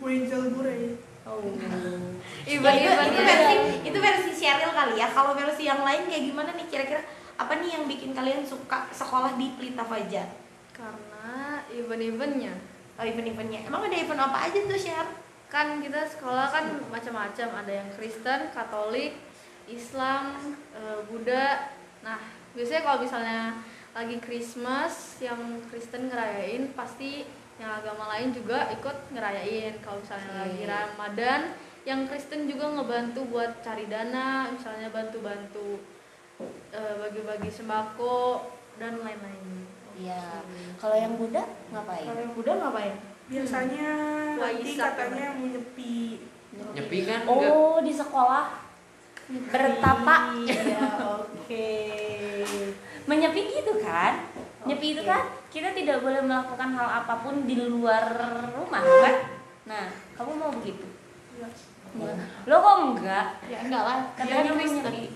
Buenjel 0.01 0.51
Bure 0.51 0.97
Oh. 1.25 1.41
Even 2.45 2.73
itu, 2.77 2.85
even 2.85 3.09
itu 3.09 3.21
versi 3.25 3.55
itu 3.81 3.97
versi 3.97 4.31
Cheryl 4.37 4.71
kali 4.71 5.01
ya. 5.01 5.09
Kalau 5.09 5.33
versi 5.33 5.65
yang 5.65 5.81
lain 5.81 6.05
kayak 6.05 6.23
gimana 6.29 6.53
nih 6.53 6.69
kira-kira? 6.69 7.01
Apa 7.35 7.57
nih 7.57 7.75
yang 7.75 7.83
bikin 7.89 8.13
kalian 8.13 8.45
suka 8.45 8.85
sekolah 8.93 9.33
di 9.35 9.57
Pelita 9.57 9.81
Fajar? 9.81 10.45
karena 10.75 11.63
event-eventnya 11.71 12.51
Oh, 12.95 13.03
event-eventnya. 13.03 13.67
Emang 13.67 13.83
ada 13.83 13.95
event 13.95 14.23
apa 14.23 14.47
aja 14.47 14.55
tuh, 14.55 14.79
Sher? 14.79 15.07
kan 15.45 15.79
kita 15.79 16.03
sekolah 16.03 16.51
kan 16.51 16.67
macam-macam 16.91 17.47
ada 17.63 17.71
yang 17.71 17.89
Kristen, 17.93 18.51
Katolik, 18.51 19.15
Islam, 19.71 20.35
eh, 20.75 20.99
Buddha. 21.07 21.71
Nah 22.03 22.19
biasanya 22.51 22.81
kalau 22.83 22.99
misalnya 22.99 23.39
lagi 23.95 24.17
Christmas 24.19 25.21
yang 25.23 25.63
Kristen 25.71 26.11
ngerayain 26.11 26.75
pasti 26.75 27.23
yang 27.55 27.71
agama 27.71 28.11
lain 28.15 28.35
juga 28.35 28.67
ikut 28.71 28.97
ngerayain. 29.15 29.73
Kalau 29.79 29.99
misalnya 30.03 30.31
lagi 30.43 30.63
Oke. 30.63 30.71
Ramadan 30.71 31.41
yang 31.85 31.99
Kristen 32.09 32.49
juga 32.49 32.65
ngebantu 32.75 33.21
buat 33.29 33.61
cari 33.61 33.85
dana, 33.87 34.49
misalnya 34.49 34.89
bantu-bantu 34.89 35.79
eh, 36.73 36.95
bagi-bagi 36.99 37.47
sembako 37.47 38.49
dan 38.81 38.99
lain-lain. 38.99 39.69
Iya. 39.95 40.43
Kalau 40.75 40.97
yang 40.99 41.15
Buddha 41.15 41.47
ngapain? 41.71 42.03
Kalau 42.03 42.19
yang 42.19 42.33
Buddha 42.35 42.53
ngapain? 42.59 42.95
biasanya 43.25 43.89
nanti 44.37 44.77
Waisak 44.77 44.93
katanya 44.93 45.33
mau 45.33 45.49
nyepi 45.49 46.21
Nyepi 46.77 46.97
kan 47.03 47.19
enggak? 47.25 47.51
Oh, 47.51 47.77
di 47.83 47.91
sekolah 47.91 48.63
bertapa 49.49 50.15
Iya, 50.45 50.87
oke. 51.19 51.73
menyepi 53.09 53.41
gitu 53.49 53.73
kan? 53.81 54.29
Nyepi 54.63 54.87
itu 54.95 55.03
kan 55.03 55.25
kita 55.55 55.71
tidak 55.71 56.03
boleh 56.03 56.19
melakukan 56.19 56.75
hal 56.75 56.99
apa 56.99 57.23
pun 57.23 57.47
di 57.47 57.55
luar 57.55 58.03
rumah 58.51 58.83
kan? 58.83 59.39
Nah, 59.63 59.87
kamu 60.19 60.35
mau 60.35 60.51
begitu? 60.51 60.83
Enggak. 61.95 62.19
Lo 62.43 62.59
kok 62.59 62.75
enggak? 62.91 63.39
Ya 63.47 63.63
enggak 63.63 63.83
lah, 63.87 64.03
Katanya. 64.19 64.51
Nyepi. 64.51 65.15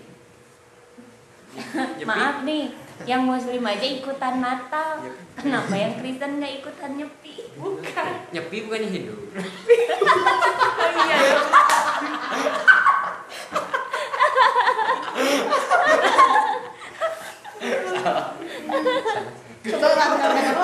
Maaf 2.08 2.48
nih, 2.48 2.72
yang 3.04 3.28
muslim 3.28 3.68
aja 3.68 3.84
ikutan 3.84 4.40
Natal. 4.40 5.04
Kenapa 5.36 5.76
yang 5.76 6.00
Kristen 6.00 6.40
nggak 6.40 6.64
ikutan 6.64 6.96
nyepi? 6.96 7.60
Bukan. 7.60 8.32
Nyepi 8.32 8.64
bukannya 8.64 8.88
Hindu. 8.88 9.20
Coba 19.60 20.16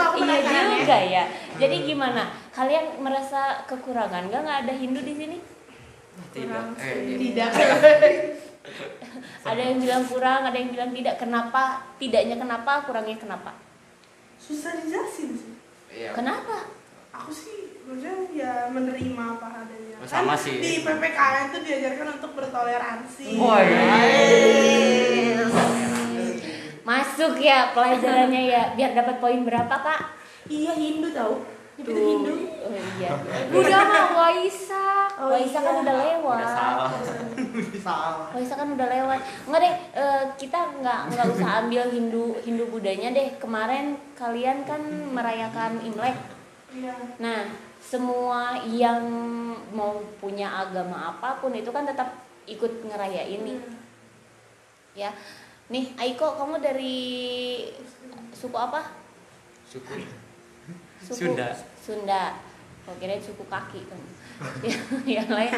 aku 0.06 0.18
Iya 0.18 0.36
ya. 0.40 0.62
juga 0.72 0.98
ya. 0.98 1.24
Jadi 1.56 1.76
gimana? 1.86 2.24
Kalian 2.50 3.00
merasa 3.00 3.64
kekurangan 3.66 4.28
nggak 4.28 4.42
nggak 4.42 4.60
ada 4.64 4.74
Hindu 4.74 5.02
di 5.02 5.14
sini? 5.14 5.38
Tidak. 6.32 6.64
Eh, 6.78 6.96
iya. 7.06 7.16
Tidak. 7.20 7.50
Ada 9.46 9.62
yang 9.62 9.78
bilang 9.78 10.04
kurang, 10.04 10.42
ada 10.42 10.58
yang 10.58 10.74
bilang 10.74 10.90
tidak. 10.90 11.16
Kenapa? 11.16 11.86
Tidaknya 11.96 12.34
kenapa? 12.36 12.82
Kurangnya 12.82 13.14
kenapa? 13.16 13.54
susah 14.36 14.78
dijelasin 14.78 15.32
sih 15.34 15.54
Iya. 15.90 16.12
Kenapa? 16.12 16.70
aku 17.10 17.32
sih 17.32 17.80
maksudnya 17.82 18.14
ya 18.30 18.52
menerima 18.68 19.24
apa 19.32 19.64
adanya 19.64 19.96
Oh, 19.98 20.06
sama 20.06 20.36
Kan 20.36 20.44
sih. 20.44 20.60
di 20.60 20.84
PPKN 20.84 21.46
tuh 21.50 21.62
diajarkan 21.64 22.08
untuk 22.20 22.32
bertoleransi 22.36 23.40
Wah, 23.40 23.64
iya. 23.64 23.80
Masuk 26.86 27.42
ya 27.42 27.74
pelajarannya 27.74 28.42
ya. 28.46 28.64
Biar 28.78 28.94
dapat 28.94 29.18
poin 29.18 29.42
berapa 29.42 29.74
kak? 29.74 30.02
Iya 30.46 30.78
Hindu 30.78 31.10
tahu. 31.10 31.42
Itu. 31.76 31.92
Hindu. 31.92 32.34
Oh 32.64 32.72
iya. 32.72 33.12
Buddha 33.52 33.80
mah 33.84 34.08
Waisak. 34.16 35.10
Oh, 35.20 35.34
Waisak 35.34 35.60
kan 35.66 35.76
iya. 35.76 35.82
udah 35.84 35.96
lewat. 35.98 36.38
Udah 36.40 36.52
salah. 36.54 36.92
salah 37.82 38.14
Waisak 38.32 38.58
kan 38.62 38.70
udah 38.72 38.88
lewat. 38.88 39.20
Enggak 39.50 39.62
deh, 39.66 39.76
eh, 39.98 40.24
kita 40.40 40.60
nggak 40.80 41.00
nggak 41.12 41.26
usah 41.36 41.50
ambil 41.66 41.84
Hindu 41.90 42.38
Hindu 42.46 42.70
Budanya 42.70 43.12
deh. 43.12 43.28
Kemarin 43.42 43.98
kalian 44.16 44.64
kan 44.64 44.80
merayakan 45.12 45.82
Imlek. 45.84 46.16
Iya. 46.72 46.96
Nah, 47.20 47.50
semua 47.82 48.56
yang 48.64 49.04
mau 49.74 50.00
punya 50.22 50.48
agama 50.48 51.12
apa 51.18 51.44
pun 51.44 51.52
itu 51.52 51.74
kan 51.74 51.84
tetap 51.84 52.24
ikut 52.46 52.88
ngerayain 52.88 53.42
nih. 53.42 53.60
Ya. 54.96 55.12
Nih, 55.66 55.98
Aiko, 55.98 56.38
kamu 56.38 56.62
dari 56.62 56.98
suku 58.30 58.54
apa? 58.54 58.86
Suku. 59.66 59.98
Suku 61.02 61.34
Sunda. 61.34 61.50
Sunda. 61.82 62.24
Oh, 62.86 62.94
kirain 63.02 63.18
suku 63.18 63.42
kaki 63.50 63.82
kamu. 63.90 64.08
yang 65.18 65.26
lain. 65.26 65.52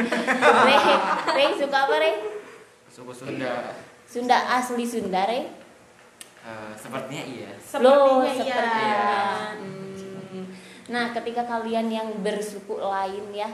Rey, 0.64 0.80
Rey 1.36 1.50
suku 1.60 1.76
apa, 1.76 1.96
Rey? 2.00 2.16
Suku 2.88 3.12
Sunda. 3.12 3.76
Sunda 4.08 4.38
asli 4.56 4.88
Sunda, 4.88 5.28
Rey? 5.28 5.52
Eh, 6.48 6.72
sepertinya 6.80 7.24
iya. 7.28 7.52
Loh, 7.84 8.24
Sepertinya 8.24 8.32
iya. 8.32 8.40
sepertinya. 8.40 9.04
Hmm. 9.60 10.46
Nah, 10.88 11.06
ketika 11.12 11.44
kalian 11.44 11.92
yang 11.92 12.08
bersuku 12.24 12.80
lain 12.80 13.36
ya 13.36 13.52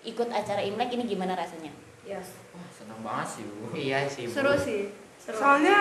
ikut 0.00 0.32
acara 0.32 0.64
Imlek 0.64 0.96
ini 0.96 1.04
gimana 1.04 1.36
rasanya? 1.36 1.68
Yes. 2.08 2.40
Wah, 2.56 2.64
senang 2.72 3.04
banget 3.04 3.28
sih, 3.28 3.42
Bu. 3.44 3.76
Iya 3.76 4.08
sih. 4.08 4.24
Bu. 4.24 4.32
Seru 4.32 4.56
sih. 4.56 4.88
Seru. 5.20 5.36
soalnya 5.36 5.76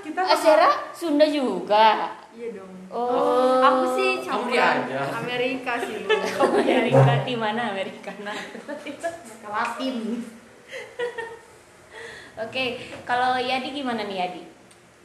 kita 0.00 0.22
Asyara 0.22 0.70
Sunda 0.94 1.26
juga. 1.26 2.14
Iya 2.30 2.48
dong. 2.54 2.70
Oh, 2.88 3.58
Aku 3.58 3.98
sih 3.98 4.22
campuran 4.22 4.86
diajar. 4.86 5.10
Amerika 5.18 5.72
sih. 5.78 6.06
Amerika 6.62 7.12
di 7.22 7.34
mana 7.34 7.74
Amerika? 7.74 8.14
Nah. 8.22 8.38
Latin. 9.44 10.22
Oke, 12.44 12.64
kalau 13.02 13.34
Yadi 13.34 13.70
gimana 13.72 14.06
nih 14.06 14.18
Yadi? 14.20 14.42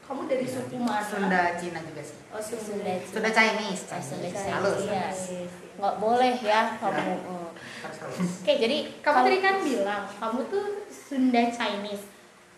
Kamu 0.02 0.26
dari 0.26 0.42
suku 0.42 0.78
mana? 0.82 1.06
Sunda 1.06 1.54
Cina 1.54 1.78
juga 1.82 2.02
sih 2.02 2.18
Oh, 2.30 2.42
suku 2.42 2.62
Sunda. 2.74 2.94
Sunda 3.06 3.30
Chinese 3.30 3.86
Oh, 3.86 4.02
Sunda 4.02 4.26
Chinese. 4.26 4.38
Chinese. 4.38 4.50
halus 4.50 4.78
Iya. 4.82 5.06
Nggak 5.78 5.96
boleh 5.98 6.34
ya 6.42 6.62
kamu. 6.78 7.14
halus 7.86 8.30
Oke, 8.42 8.54
jadi 8.58 8.78
Kamu 9.02 9.18
tadi 9.24 9.38
kan 9.38 9.56
bilang 9.62 10.04
kamu 10.10 10.40
tuh 10.50 10.66
Sunda 10.90 11.42
Chinese. 11.50 12.06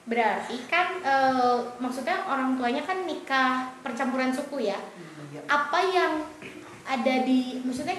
Berarti 0.05 0.57
kan 0.65 1.01
eh, 1.01 1.57
maksudnya 1.77 2.25
orang 2.25 2.57
tuanya 2.57 2.81
kan 2.85 3.05
nikah 3.05 3.69
percampuran 3.85 4.33
suku 4.33 4.69
ya. 4.69 4.79
Iya. 5.31 5.41
Apa 5.47 5.79
yang 5.81 6.25
ada 6.85 7.15
di 7.23 7.61
maksudnya 7.61 7.97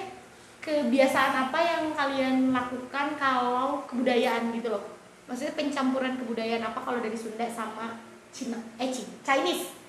kebiasaan 0.63 1.49
apa 1.49 1.59
yang 1.59 1.83
kalian 1.91 2.55
lakukan 2.55 3.15
kalau 3.19 3.83
kebudayaan 3.87 4.51
gitu 4.55 4.71
loh? 4.71 4.83
Maksudnya 5.27 5.55
pencampuran 5.55 6.19
kebudayaan 6.19 6.63
apa 6.63 6.79
kalau 6.83 6.99
dari 6.99 7.15
Sunda 7.15 7.47
sama 7.47 7.99
Cina 8.31 8.59
eh 8.79 8.91
Chinese? 9.23 9.83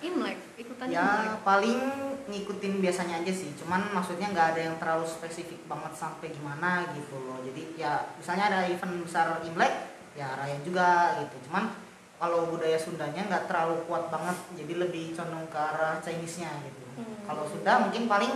Imlek, 0.00 0.38
ikutan 0.56 0.88
Imlek. 0.88 0.96
ya 0.96 1.36
paling 1.44 1.76
ngikutin 2.24 2.80
biasanya 2.80 3.20
aja 3.20 3.32
sih 3.36 3.52
cuman 3.60 3.92
maksudnya 3.92 4.32
nggak 4.32 4.56
ada 4.56 4.60
yang 4.72 4.76
terlalu 4.80 5.04
spesifik 5.04 5.60
banget 5.68 5.92
sampai 5.92 6.32
gimana 6.32 6.88
gitu 6.96 7.20
loh 7.20 7.36
jadi 7.44 7.62
ya 7.76 7.92
misalnya 8.16 8.48
ada 8.48 8.60
event 8.64 9.04
besar 9.04 9.44
imlek 9.44 9.99
ya 10.12 10.34
rayain 10.34 10.60
juga 10.60 10.88
gitu 11.18 11.36
cuman 11.46 11.70
kalau 12.16 12.48
budaya 12.48 12.76
Sundanya 12.76 13.24
nggak 13.24 13.46
terlalu 13.46 13.80
kuat 13.84 14.08
banget 14.08 14.36
jadi 14.54 14.72
lebih 14.78 15.12
condong 15.12 15.46
ke 15.46 15.56
arah 15.56 15.98
Chinese-nya 15.98 16.50
gitu 16.62 16.78
Hmm. 16.90 17.16
kalau 17.24 17.46
Sunda 17.46 17.80
mungkin 17.80 18.04
paling 18.06 18.28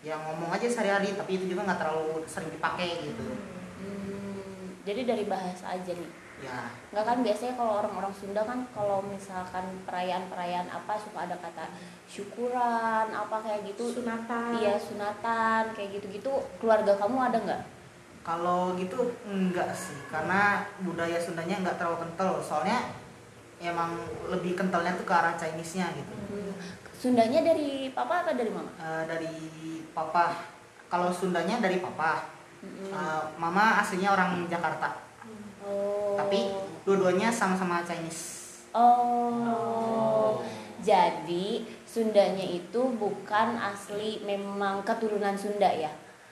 ya 0.00 0.18
ngomong 0.18 0.50
aja 0.50 0.66
sehari-hari 0.66 1.14
tapi 1.14 1.36
itu 1.36 1.48
juga 1.48 1.64
nggak 1.64 1.78
terlalu 1.78 2.20
sering 2.26 2.50
dipakai 2.50 2.90
gitu 3.00 3.24
Hmm, 3.80 4.76
jadi 4.82 5.06
dari 5.06 5.24
bahasa 5.24 5.72
aja 5.72 5.92
nih. 5.92 6.10
ya 6.40 6.68
Nggak 6.90 7.04
kan 7.04 7.18
biasanya 7.20 7.54
kalau 7.54 7.72
orang-orang 7.80 8.12
Sunda 8.12 8.42
kan 8.42 8.64
kalau 8.72 9.00
misalkan 9.04 9.64
perayaan-perayaan 9.84 10.68
apa 10.68 10.96
suka 10.96 11.24
ada 11.24 11.36
kata 11.36 11.68
syukuran 12.04 13.06
apa 13.08 13.36
kayak 13.40 13.64
gitu. 13.68 13.92
Sunatan. 13.94 14.58
Iya 14.58 14.76
sunatan 14.76 15.72
kayak 15.72 15.90
gitu-gitu. 15.96 16.32
Keluarga 16.58 16.96
kamu 16.96 17.16
ada 17.22 17.38
nggak? 17.40 17.62
Kalau 18.20 18.76
gitu 18.76 19.16
enggak 19.24 19.72
sih, 19.72 19.96
karena 20.12 20.60
budaya 20.84 21.16
Sundanya 21.16 21.56
enggak 21.64 21.80
terlalu 21.80 22.04
kental. 22.04 22.36
Soalnya 22.44 22.92
emang 23.60 23.96
lebih 24.28 24.56
kentalnya 24.56 24.92
tuh 24.96 25.08
ke 25.08 25.14
arah 25.16 25.36
Chinese-nya 25.36 25.88
gitu. 25.96 26.12
Sundanya 27.00 27.40
dari 27.40 27.88
papa 27.96 28.24
atau 28.24 28.36
dari 28.36 28.52
mama? 28.52 28.68
Eh, 28.76 29.02
dari 29.08 29.32
papa, 29.96 30.36
kalau 30.92 31.08
Sundanya 31.08 31.56
dari 31.60 31.80
papa. 31.80 32.28
Eh, 32.60 33.24
mama 33.40 33.80
aslinya 33.80 34.12
orang 34.12 34.44
Jakarta, 34.44 34.92
Oh. 35.64 36.12
tapi 36.12 36.52
dua-duanya 36.84 37.32
sama-sama 37.32 37.80
Chinese. 37.80 38.60
Oh. 38.76 40.44
Jadi 40.84 41.64
Sundanya 41.88 42.44
itu 42.44 42.80
bukan 43.00 43.56
asli 43.56 44.20
memang 44.28 44.84
keturunan 44.84 45.32
Sunda 45.40 45.72
ya? 45.72 45.88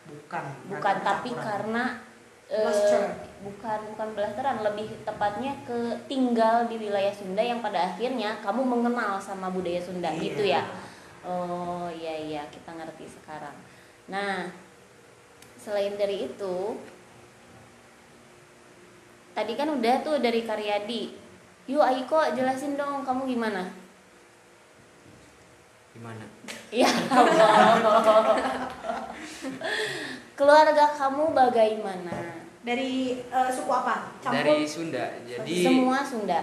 Bukan. 0.09 0.45
Bukan, 0.73 0.97
tapi 1.05 1.31
karena 1.37 2.01
eh, 2.49 2.65
Blasteran. 2.65 3.13
bukan 3.45 3.79
bukan 3.93 4.09
blasteran, 4.17 4.57
lebih 4.65 4.89
tepatnya 5.05 5.53
ke 5.69 5.79
tinggal 6.09 6.65
di 6.65 6.81
wilayah 6.81 7.13
Sunda 7.13 7.45
yang 7.45 7.61
pada 7.61 7.93
akhirnya 7.93 8.41
kamu 8.41 8.65
mengenal 8.65 9.21
sama 9.21 9.53
budaya 9.53 9.77
Sunda 9.79 10.09
Iya. 10.09 10.21
gitu 10.25 10.43
ya. 10.49 10.63
Oh 11.23 11.93
iya 11.93 12.17
iya 12.17 12.43
kita 12.49 12.73
ngerti 12.73 13.05
sekarang. 13.05 13.53
Nah 14.09 14.49
selain 15.61 16.01
dari 16.01 16.25
itu 16.25 16.57
tadi 19.37 19.53
kan 19.53 19.69
udah 19.69 19.95
tuh 20.01 20.17
dari 20.19 20.43
Karyadi. 20.43 21.13
Yuk 21.69 21.85
Aiko 21.85 22.17
jelasin 22.33 22.81
dong 22.81 23.05
kamu 23.05 23.29
gimana? 23.29 23.69
Gimana? 25.93 26.25
Ya 26.73 26.89
Allah. 27.13 28.37
Keluarga 30.39 30.95
kamu 30.95 31.35
bagaimana? 31.35 32.15
Dari 32.63 33.19
eh, 33.27 33.51
suku 33.51 33.71
apa? 33.75 34.15
Campur? 34.23 34.39
Dari 34.39 34.63
Sunda. 34.63 35.19
Jadi 35.27 35.67
Semua 35.67 35.99
Sunda. 36.07 36.41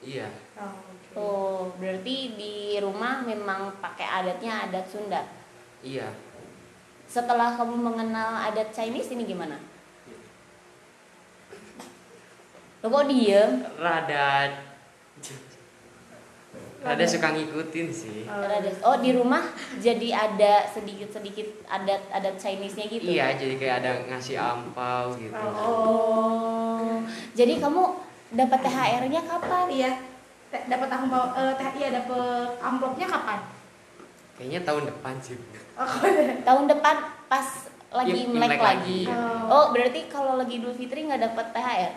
iya. 0.00 0.32
Oh, 0.56 0.72
oke. 0.72 1.12
Oh, 1.12 1.60
berarti 1.76 2.32
di 2.32 2.80
rumah 2.80 3.20
memang 3.20 3.76
pakai 3.84 4.08
adatnya 4.08 4.64
adat 4.64 4.88
Sunda. 4.88 5.20
Iya. 5.84 6.16
Setelah 7.04 7.60
kamu 7.60 7.76
mengenal 7.76 8.40
adat 8.48 8.72
Chinese 8.72 9.12
ini 9.12 9.28
gimana? 9.28 9.60
Lo 12.80 12.88
kok 12.88 13.04
diem? 13.12 13.68
Rada 13.76 14.48
Rada 16.84 17.04
suka 17.08 17.32
ngikutin 17.32 17.86
sih. 17.88 18.28
Rada- 18.28 18.76
Oh, 18.84 19.00
di 19.00 19.10
rumah 19.10 19.40
jadi 19.80 20.08
ada 20.12 20.68
sedikit-sedikit 20.68 21.64
adat-adat 21.64 22.36
Chinese-nya 22.36 22.84
gitu? 22.86 23.08
Iya, 23.08 23.32
jadi 23.34 23.54
kayak 23.56 23.76
ada 23.80 23.92
ngasih 24.06 24.36
ampau 24.36 25.16
gitu. 25.16 25.32
Oh, 25.32 27.00
jadi 27.32 27.56
kamu 27.56 27.82
dapat 28.30 28.60
THR-nya 28.60 29.20
kapan? 29.24 29.66
Iya. 29.66 29.92
Dapat 30.54 30.86
amplop 30.88 31.34
eh 31.34 31.52
teh 31.56 31.70
iya 31.74 31.88
dapat 31.94 32.46
amplopnya 32.60 33.06
kapan? 33.08 33.40
Kayaknya 34.34 34.60
tahun 34.62 34.82
depan 34.86 35.14
sih. 35.18 35.34
Bu. 35.34 35.46
Tahun 36.44 36.64
depan 36.68 36.96
pas 37.26 37.48
lagi 37.90 38.10
Iya, 38.12 38.26
Imlek 38.28 38.38
Imlek 38.44 38.60
lagi. 38.60 39.00
lagi. 39.08 39.48
Oh, 39.48 39.72
berarti 39.72 40.00
kalau 40.06 40.36
lagi 40.36 40.60
Idul 40.60 40.70
Fitri 40.70 41.08
nggak 41.08 41.22
dapat 41.24 41.46
THR? 41.50 41.92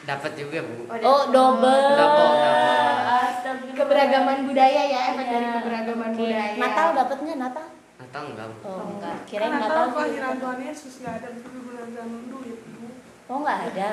Dapat 0.00 0.32
juga, 0.34 0.58
Bu. 0.62 0.74
Oh, 1.00 1.22
double. 1.26 1.84
Double, 1.92 2.32
double. 2.32 2.88
Astagfirullah. 3.08 3.76
keberagaman 3.76 4.38
budaya 4.44 4.82
ya, 4.84 5.00
efek 5.08 5.22
Iya. 5.22 5.32
dari 5.32 5.46
keberagaman 5.54 6.08
Oke. 6.08 6.18
budaya. 6.20 6.52
Natal 6.56 6.88
dapatnya 6.92 7.34
Natal? 7.36 7.66
Natal 7.98 8.22
enggak, 8.26 8.46
Bu. 8.48 8.58
Oh, 8.64 8.80
enggak. 8.88 9.16
Karena 9.18 9.28
Kirain 9.28 9.52
Natal 9.52 9.68
Natal. 9.68 9.86
kelahiran 9.92 10.34
Tuhan 10.38 10.58
Yesus 10.62 10.94
nggak 10.98 11.14
ada 11.14 11.28
berguna 11.34 11.82
duit. 12.26 12.58
Bu. 12.64 12.86
Oh, 13.26 13.36
enggak 13.38 13.58
ada. 13.66 13.90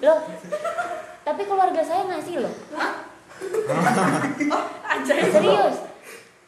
Loh. 0.00 0.18
Tapi 1.22 1.42
keluarga 1.42 1.82
saya 1.82 2.02
ngasih 2.06 2.36
loh. 2.38 2.54
Anjay. 4.86 5.20
Serius. 5.26 5.76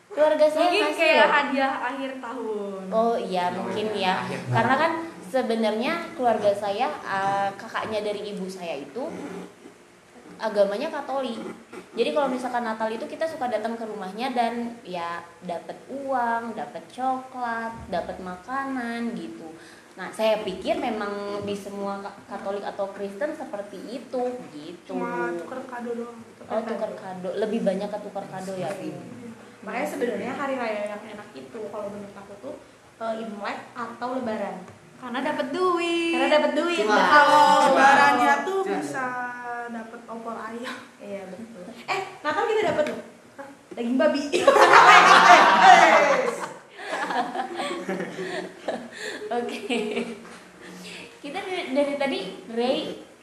Keluarga 0.08 0.46
saya 0.46 0.66
Mungkin 0.66 0.82
ngasih 0.84 0.98
kayak 0.98 1.18
loh. 1.20 1.30
hadiah 1.30 1.72
akhir 1.80 2.10
tahun. 2.18 2.82
Oh 2.88 3.14
iya 3.14 3.44
mungkin 3.50 3.86
ya 3.92 4.14
Akhir 4.18 4.40
tahun. 4.40 4.52
karena 4.52 4.74
kan 4.76 4.92
sebenarnya 5.28 6.16
keluarga 6.16 6.50
saya 6.56 6.88
uh, 7.04 7.52
kakaknya 7.54 8.00
dari 8.00 8.32
ibu 8.32 8.49
saya 8.49 8.80
itu 8.80 9.06
agamanya 10.38 10.88
Katolik. 10.88 11.38
Jadi 11.99 12.14
kalau 12.14 12.30
misalkan 12.30 12.62
Natal 12.62 12.88
itu 12.94 13.04
kita 13.11 13.26
suka 13.26 13.50
datang 13.50 13.75
ke 13.75 13.82
rumahnya 13.82 14.30
dan 14.32 14.78
ya 14.87 15.20
dapat 15.42 15.75
uang, 15.90 16.54
dapat 16.54 16.82
coklat, 16.94 17.75
dapat 17.90 18.16
makanan 18.23 19.18
gitu. 19.18 19.50
Nah 19.99 20.14
saya 20.14 20.47
pikir 20.47 20.78
memang 20.78 21.43
di 21.43 21.58
semua 21.58 21.99
ka- 21.99 22.14
Katolik 22.30 22.62
atau 22.62 22.86
Kristen 22.95 23.34
seperti 23.34 23.82
itu 23.99 24.23
gitu. 24.54 24.95
Cuma 24.95 25.34
tuker 25.34 25.58
kado 25.67 25.91
doang. 25.91 26.19
Oh 26.49 26.62
tukar 26.62 26.93
kado, 26.95 27.28
lebih 27.34 27.67
banyak 27.67 27.91
ke 27.91 27.99
tukar 28.06 28.25
kado 28.30 28.54
ya. 28.54 28.71
Makanya 29.67 29.88
sebenarnya 29.91 30.32
hari 30.38 30.54
raya 30.54 30.97
yang 30.97 31.02
enak 31.19 31.28
itu 31.34 31.58
kalau 31.69 31.91
menurut 31.91 32.14
aku 32.14 32.34
tuh 32.38 32.54
eh, 33.02 33.26
Imlek 33.26 33.58
atau 33.75 34.08
Lebaran. 34.17 34.77
Karena 34.99 35.19
dapat 35.23 35.47
duit. 35.50 36.13
Karena 36.13 36.28
dapat 36.32 36.52
duit. 36.54 36.78
Cuma- 36.80 36.95
betul. 36.95 37.06
Kalau 37.08 37.47
lebarannya 37.65 38.34
tuh 38.43 38.61
Cuma- 38.61 38.76
bisa 38.76 39.06
dapat 39.69 40.00
opor 40.06 40.37
ayam. 40.37 40.76
Iya 40.99 41.23
betul. 41.26 41.65
Eh, 41.87 42.00
Natal 42.21 42.45
kita 42.45 42.63
dapat 42.67 42.84
loh. 42.89 43.00
Daging 43.71 43.97
babi. 43.97 44.23
Oke. 49.30 49.78
Kita 51.19 51.39
dari, 51.39 51.63
dari 51.73 51.95
tadi 51.97 52.19
Ray 52.49 52.78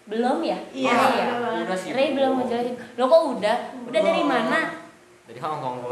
belum 0.05 0.37
ya? 0.43 0.59
Iya, 0.69 0.93
Oh. 0.93 1.63
Udah 1.65 1.75
sih. 1.75 1.91
Ray 1.91 2.13
belum 2.13 2.39
ngejelasin. 2.39 2.75
Lo 2.95 3.07
kok 3.07 3.23
udah? 3.35 3.57
Udah 3.83 4.01
dari 4.01 4.23
mana? 4.23 4.59
Dari 5.25 5.39
Hong 5.41 5.57
Kong, 5.57 5.75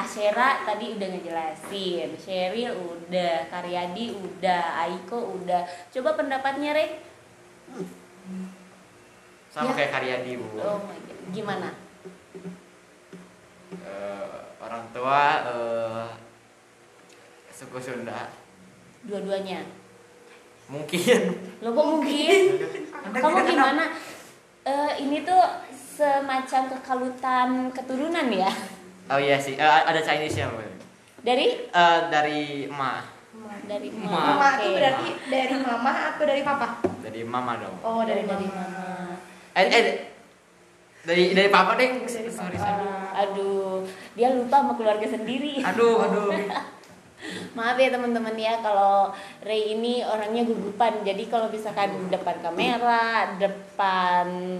Bu. 0.00 0.06
Asyera 0.08 0.64
tadi 0.64 0.96
udah 0.96 1.08
ngejelasin, 1.12 2.08
Cheryl 2.16 2.72
udah, 2.72 3.44
Karyadi 3.52 4.16
udah, 4.16 4.88
Aiko 4.88 5.36
udah. 5.36 5.60
Coba 5.92 6.16
pendapatnya 6.16 6.72
Ray. 6.72 7.04
Sama 9.52 9.70
Ya. 9.70 9.76
kayak 9.76 9.92
Karyadi, 9.92 10.40
Bu. 10.40 10.56
Oh 10.56 10.80
my 10.80 10.96
God. 11.04 11.18
Gimana? 11.36 11.68
Eh, 13.70 14.36
orang 14.56 14.84
tua 14.90 15.22
eh, 15.46 16.06
suku 17.52 17.76
Sunda. 17.76 18.32
Dua-duanya. 19.04 19.60
Mungkin. 20.70 21.20
Lo 21.60 21.74
kok 21.74 21.86
mungkin? 21.98 22.40
Kamu 23.10 23.36
gimana? 23.42 23.84
Eh, 24.64 24.92
ini 25.02 25.26
tuh 25.26 25.42
semacam 25.74 26.62
kekalutan 26.72 27.48
keturunan 27.74 28.28
ya? 28.30 28.48
Oh 29.10 29.18
iya 29.18 29.36
sih, 29.36 29.58
Eh, 29.58 29.66
ada 29.82 29.98
Chinese-nya. 29.98 30.46
Dari 31.20 31.46
Eh, 31.66 31.98
dari 32.08 32.70
emak, 32.70 33.04
dari 33.66 33.88
Ma. 33.90 34.06
mama. 34.06 34.20
Mama 34.38 34.48
Oke. 34.48 34.62
itu 34.62 34.68
berarti 34.72 35.08
dari 35.26 35.54
mama 35.58 35.92
atau 36.08 36.24
dari 36.24 36.42
papa? 36.42 36.68
dari 37.00 37.22
mama 37.26 37.52
dong. 37.58 37.76
Oh, 37.82 38.00
dari, 38.06 38.22
dari 38.22 38.46
mama. 38.46 38.54
mama. 38.54 39.18
Eh, 39.52 39.66
eh 39.66 39.84
dari 41.02 41.24
dari 41.34 41.48
papa 41.48 41.74
deh. 41.74 41.90
Dari 42.00 42.30
Sorry, 42.30 42.56
papa. 42.56 42.64
sorry. 42.70 42.88
Aduh, 43.20 43.82
dia 44.14 44.28
lupa 44.30 44.62
sama 44.62 44.72
keluarga 44.78 45.06
sendiri. 45.06 45.58
Aduh, 45.60 45.98
aduh. 46.00 46.30
Maaf 47.56 47.76
ya 47.76 47.92
teman-teman 47.92 48.32
ya 48.32 48.64
kalau 48.64 49.12
Ray 49.44 49.76
ini 49.76 50.00
orangnya 50.00 50.40
gugupan. 50.40 51.04
Jadi 51.04 51.28
kalau 51.28 51.52
misalkan 51.52 52.08
depan 52.08 52.40
kamera, 52.40 53.36
depan 53.36 54.56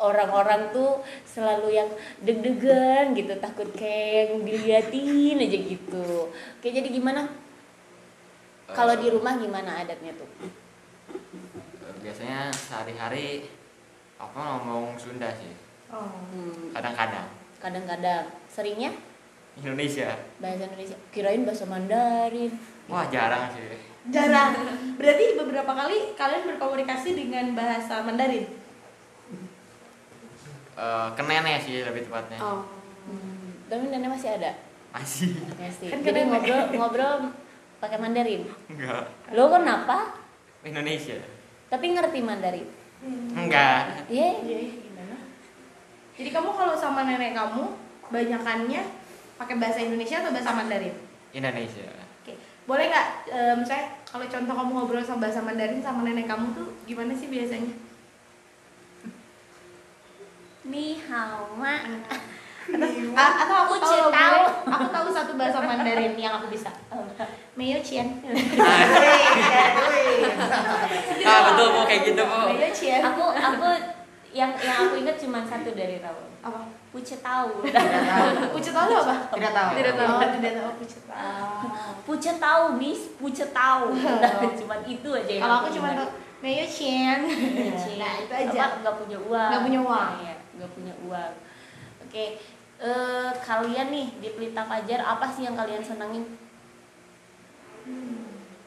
orang-orang 0.00 0.72
tuh 0.72 1.04
selalu 1.22 1.76
yang 1.76 1.88
deg-degan 2.24 3.12
gitu, 3.12 3.36
takut 3.36 3.68
kayak 3.76 4.32
yang 4.32 4.42
diliatin 4.42 5.36
aja 5.38 5.58
gitu. 5.60 6.32
Oke, 6.32 6.68
jadi 6.68 6.88
gimana? 6.88 7.28
Kalau 8.66 8.96
di 8.96 9.10
rumah 9.10 9.36
gimana 9.36 9.84
adatnya 9.84 10.16
tuh? 10.16 10.30
Eh, 11.10 11.94
biasanya 12.00 12.48
sehari-hari 12.48 13.44
apa 14.16 14.36
ngomong 14.36 14.96
Sunda 14.96 15.28
sih. 15.36 15.52
Oh. 15.90 16.06
Hmm, 16.32 16.70
Kadang-kadang 16.70 17.26
kadang-kadang 17.60 18.24
seringnya 18.48 18.88
Indonesia. 19.58 20.16
bahasa 20.40 20.64
Indonesia. 20.64 20.96
Kirain 21.12 21.44
bahasa 21.44 21.68
Mandarin. 21.68 22.52
Wah, 22.88 23.04
jarang 23.12 23.52
sih. 23.52 23.76
Jarang. 24.08 24.56
Berarti 24.96 25.36
beberapa 25.36 25.68
kali 25.68 26.16
kalian 26.16 26.48
berkomunikasi 26.56 27.12
dengan 27.12 27.52
bahasa 27.52 28.00
Mandarin. 28.00 28.48
Eh, 30.80 31.08
kenene 31.12 31.60
sih 31.60 31.84
lebih 31.84 32.08
tepatnya. 32.08 32.40
Oh. 32.40 32.64
Hmm, 33.04 33.68
tapi 33.68 33.92
nenek 33.92 34.16
masih 34.16 34.40
ada. 34.40 34.56
Masih. 34.96 35.36
Masih. 35.60 35.92
Kan 35.92 36.00
Jadi 36.00 36.24
ngobrol 36.24 36.60
ngobrol 36.72 37.14
pakai 37.84 38.00
Mandarin. 38.00 38.48
Enggak. 38.72 39.04
Lo 39.36 39.52
kenapa? 39.52 40.16
Indonesia. 40.64 41.20
Tapi 41.68 41.84
ngerti 41.92 42.24
Mandarin. 42.24 42.64
Enggak. 43.36 44.08
Iya. 44.08 44.40
Iya, 44.40 44.58
gimana? 44.80 45.16
Jadi 46.16 46.28
kamu 46.32 46.48
kalau 46.56 46.72
sama 46.72 47.04
nenek 47.04 47.36
kamu 47.36 47.76
banyakannya 48.08 48.80
pakai 49.36 49.56
bahasa 49.60 49.84
Indonesia 49.84 50.24
atau 50.24 50.32
bahasa 50.32 50.56
Mandarin? 50.56 50.96
Indonesia. 51.36 51.92
Oke, 52.24 52.40
boleh 52.64 52.88
nggak, 52.88 53.06
e, 53.28 53.40
misalnya 53.56 54.00
kalau 54.08 54.26
contoh 54.28 54.54
kamu 54.56 54.70
ngobrol 54.72 55.04
sama 55.04 55.28
bahasa 55.28 55.44
Mandarin 55.44 55.84
sama 55.84 56.08
nenek 56.08 56.24
kamu 56.24 56.56
tuh 56.56 56.72
gimana 56.88 57.12
sih 57.12 57.28
biasanya? 57.28 57.89
Ni 60.70 61.02
hao 61.10 61.50
ma. 61.58 61.74
Atau 63.10 63.56
aku 63.66 63.74
Aku 63.74 63.82
tahu, 63.82 64.06
tahu. 64.14 64.40
aku 64.70 64.86
tahu 64.94 65.06
satu 65.10 65.32
bahasa 65.34 65.58
Mandarin 65.58 66.14
yang 66.14 66.38
aku 66.38 66.46
bisa. 66.46 66.70
Meyo 67.58 67.82
Chien. 67.82 68.06
Ah, 71.20 71.52
betul 71.52 71.66
Bu 71.76 71.80
kayak 71.84 72.02
gitu, 72.06 72.22
Bu. 72.22 72.54
Meyo 72.54 72.70
Chien. 72.70 73.02
Aku 73.02 73.34
aku 73.34 73.66
yang 74.30 74.54
yang 74.62 74.76
aku 74.86 74.94
ingat 75.02 75.18
cuma 75.18 75.42
satu 75.42 75.74
dari 75.74 75.98
Raul. 75.98 76.30
Apa? 76.40 76.70
Puce 76.90 77.18
tahu. 77.22 77.62
Pucet 78.50 78.74
tahu 78.74 78.90
apa? 78.98 79.14
Tidak 79.30 79.52
tahu. 79.52 79.68
Tidak 79.78 79.94
tahu. 79.94 80.10
Oh, 80.16 80.30
tidak 80.32 80.52
tahu 80.58 80.70
pucet 80.80 81.02
tahu. 81.06 81.62
Puce 82.06 82.32
tahu, 82.40 82.62
Miss. 82.74 83.00
Puce 83.14 83.46
tahu. 83.54 83.84
cuma 84.58 84.74
itu 84.82 85.08
aja 85.14 85.30
yang 85.30 85.42
Kalau 85.46 85.56
aku 85.62 85.68
cuma 85.76 85.88
tahu 85.94 86.08
Chen. 86.66 87.18
Iya. 87.28 88.00
Nah, 88.00 88.12
itu 88.24 88.32
aja. 88.32 88.60
Apa, 88.72 88.76
nggak 88.80 88.94
punya 89.04 89.18
uang 89.20 89.48
Nggak 89.52 89.62
punya 89.68 89.80
uang. 89.84 90.10
Iya, 90.24 90.34
nggak 90.60 90.72
punya 90.76 90.94
uang 91.08 91.32
oke 92.04 92.24
eh, 92.80 93.30
kalian 93.40 93.88
nih 93.88 94.08
di 94.20 94.28
Pelita 94.36 94.68
Fajar 94.68 95.00
apa 95.00 95.26
sih 95.32 95.48
yang 95.48 95.56
kalian 95.56 95.80
senangin 95.80 96.24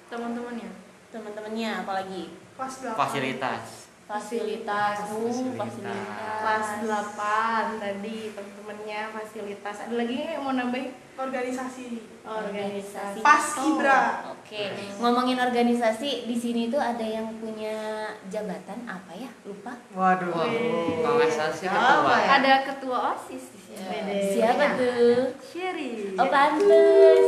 Teman-temannya. 0.10 0.70
teman-temannya 1.14 1.72
apalagi 1.86 2.22
8. 2.58 2.94
Fasilitas. 2.98 3.90
fasilitas 4.06 4.98
uh, 5.10 5.54
Fasilitas. 5.58 6.23
Kelas 6.44 6.84
8 6.84 7.80
tadi 7.80 8.36
teman-temannya 8.36 9.00
fasilitas. 9.16 9.76
Ada 9.88 9.96
lagi 9.96 10.16
yang 10.28 10.44
mau 10.44 10.52
nambahin? 10.52 10.92
Organisasi. 11.14 12.04
organisasi 12.24 13.22
Paskibra. 13.22 14.26
oke 14.32 14.64
ngomongin 14.98 15.38
organisasi 15.38 16.26
di 16.26 16.34
sini 16.34 16.72
tuh 16.72 16.82
ada 16.82 17.04
yang 17.06 17.30
punya 17.38 17.76
jabatan 18.28 18.82
apa 18.90 19.12
ya 19.14 19.30
lupa 19.46 19.78
Waduh. 19.94 20.34
Siapa 21.54 21.78
ketua. 21.78 22.16
ya? 22.18 22.28
Ada 22.42 22.54
ketua 22.66 22.98
OSIS 23.14 23.44
di 23.52 23.60
sini. 23.62 23.86
Beda. 23.86 24.14
siapa 24.34 24.64
tuh 24.74 25.38
Sherry. 25.38 26.18
Oh 26.18 26.28
pantes. 26.28 27.26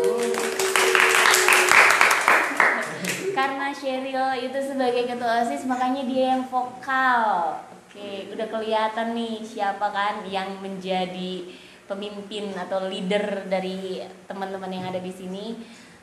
Karena 3.32 3.68
Sheryl 3.70 4.28
itu 4.42 4.60
sebagai 4.64 5.04
ketua 5.06 5.44
OSIS 5.44 5.68
makanya 5.68 6.08
dia 6.08 6.26
yang 6.34 6.44
vokal. 6.48 7.60
Oke, 7.96 8.28
udah 8.36 8.52
kelihatan 8.52 9.16
nih 9.16 9.40
siapa 9.40 9.88
kan 9.88 10.28
yang 10.28 10.60
menjadi 10.60 11.48
pemimpin 11.88 12.52
atau 12.52 12.92
leader 12.92 13.48
dari 13.48 14.04
teman-teman 14.28 14.68
yang 14.68 14.92
ada 14.92 15.00
di 15.00 15.08
sini. 15.16 15.56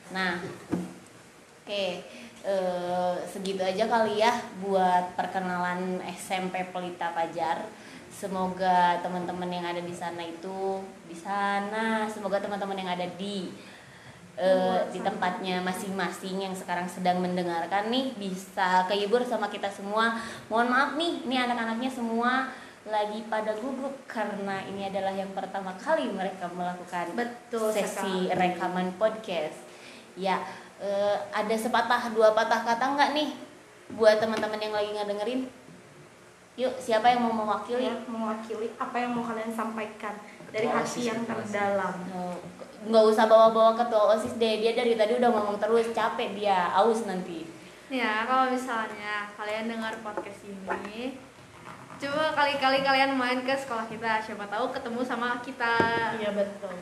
Nah, 0.08 0.40
oke, 1.60 1.84
eh, 2.48 3.14
segitu 3.28 3.60
aja 3.60 3.84
kali 3.92 4.24
ya 4.24 4.32
buat 4.64 5.12
perkenalan 5.20 6.00
SMP 6.16 6.64
Pelita 6.72 7.12
Pajar. 7.12 7.68
Semoga 8.08 8.96
teman-teman 9.04 9.52
yang 9.52 9.68
ada 9.68 9.84
di 9.84 9.92
sana 9.92 10.24
itu 10.24 10.80
di 11.04 11.12
sana, 11.12 12.08
semoga 12.08 12.40
teman-teman 12.40 12.80
yang 12.80 12.96
ada 12.96 13.04
di 13.20 13.52
eh, 14.36 14.80
di 14.88 15.00
tempatnya 15.04 15.60
masing-masing 15.60 16.48
yang 16.48 16.54
sekarang 16.56 16.88
sedang 16.88 17.20
mendengarkan 17.20 17.92
nih 17.92 18.16
bisa 18.16 18.88
kehibur 18.88 19.20
sama 19.24 19.52
kita 19.52 19.68
semua. 19.68 20.16
Mohon 20.48 20.68
maaf 20.72 20.90
nih, 20.96 21.12
ini 21.28 21.36
anak-anaknya 21.36 21.90
semua 21.92 22.48
lagi 22.82 23.22
pada 23.30 23.54
gugup 23.54 23.94
karena 24.10 24.58
ini 24.66 24.90
adalah 24.90 25.14
yang 25.14 25.30
pertama 25.30 25.70
kali 25.78 26.10
mereka 26.10 26.50
melakukan 26.50 27.14
Betul 27.14 27.70
sesi 27.70 28.26
sekali. 28.26 28.34
rekaman 28.34 28.98
podcast. 28.98 29.62
Ya, 30.18 30.42
eh, 30.82 31.16
ada 31.30 31.54
sepatah 31.54 32.10
dua 32.10 32.34
patah 32.34 32.66
kata 32.66 32.98
nggak 32.98 33.10
nih 33.14 33.30
buat 33.94 34.18
teman-teman 34.18 34.58
yang 34.58 34.74
lagi 34.74 34.90
ngedengerin? 34.96 35.40
Yuk, 36.52 36.74
siapa 36.76 37.08
yang 37.08 37.24
mau 37.24 37.32
mewakili? 37.32 37.88
Ya, 37.88 37.96
mewakili 38.04 38.76
apa 38.76 38.96
yang 39.00 39.16
mau 39.16 39.24
kalian 39.24 39.52
sampaikan 39.52 40.12
dari 40.52 40.68
hati 40.68 41.08
yang 41.08 41.24
terdalam. 41.24 41.96
Oh, 42.12 42.36
nggak 42.86 43.04
usah 43.10 43.26
bawa-bawa 43.30 43.74
ketua 43.78 44.02
osis 44.16 44.34
deh. 44.38 44.58
Dia 44.62 44.72
dari 44.74 44.94
tadi 44.98 45.14
udah 45.18 45.30
ngomong 45.30 45.58
terus 45.58 45.86
capek 45.94 46.34
dia 46.38 46.70
aus 46.74 47.06
nanti. 47.06 47.46
Ya, 47.92 48.24
kalau 48.24 48.48
misalnya 48.48 49.28
kalian 49.36 49.68
dengar 49.68 49.92
podcast 50.00 50.48
ini, 50.48 51.12
coba 52.00 52.32
kali-kali 52.32 52.80
kalian 52.80 53.20
main 53.20 53.44
ke 53.44 53.52
sekolah 53.52 53.84
kita, 53.84 54.16
siapa 54.24 54.48
tahu 54.48 54.72
ketemu 54.72 55.04
sama 55.04 55.44
kita. 55.44 55.76
Iya 56.16 56.32
betul. 56.32 56.72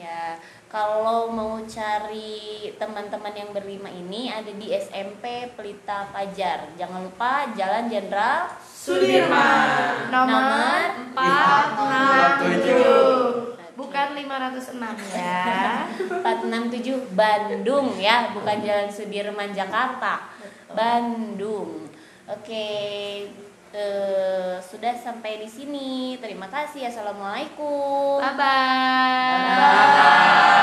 Iya, 0.00 0.40
kalau 0.72 1.28
mau 1.32 1.60
cari 1.64 2.72
teman-teman 2.80 3.32
yang 3.32 3.52
berlima 3.52 3.88
ini 3.88 4.28
ada 4.32 4.52
di 4.52 4.68
SMP 4.72 5.52
Pelita 5.52 6.08
Fajar. 6.12 6.68
Jangan 6.80 7.04
lupa 7.08 7.46
Jalan 7.56 7.88
Jenderal 7.88 8.48
Sudirman. 8.60 10.12
Nomor 10.12 10.44
Nomor 10.44 11.16
467 11.16 13.53
bukan 13.84 14.16
506 14.16 14.80
ya 15.12 15.84
467 16.24 17.12
Bandung 17.12 17.92
ya, 18.00 18.32
bukan 18.32 18.56
Jalan 18.64 18.88
Sudirman 18.88 19.52
Jakarta. 19.52 20.32
Bandung. 20.72 21.86
Oke, 22.24 22.66
eh, 23.70 24.54
sudah 24.58 24.94
sampai 24.96 25.44
di 25.44 25.48
sini. 25.48 26.16
Terima 26.18 26.48
kasih. 26.48 26.88
Assalamualaikum. 26.88 28.18
Bye 28.24 28.34
bye. 28.34 29.38
Bye. 29.52 30.53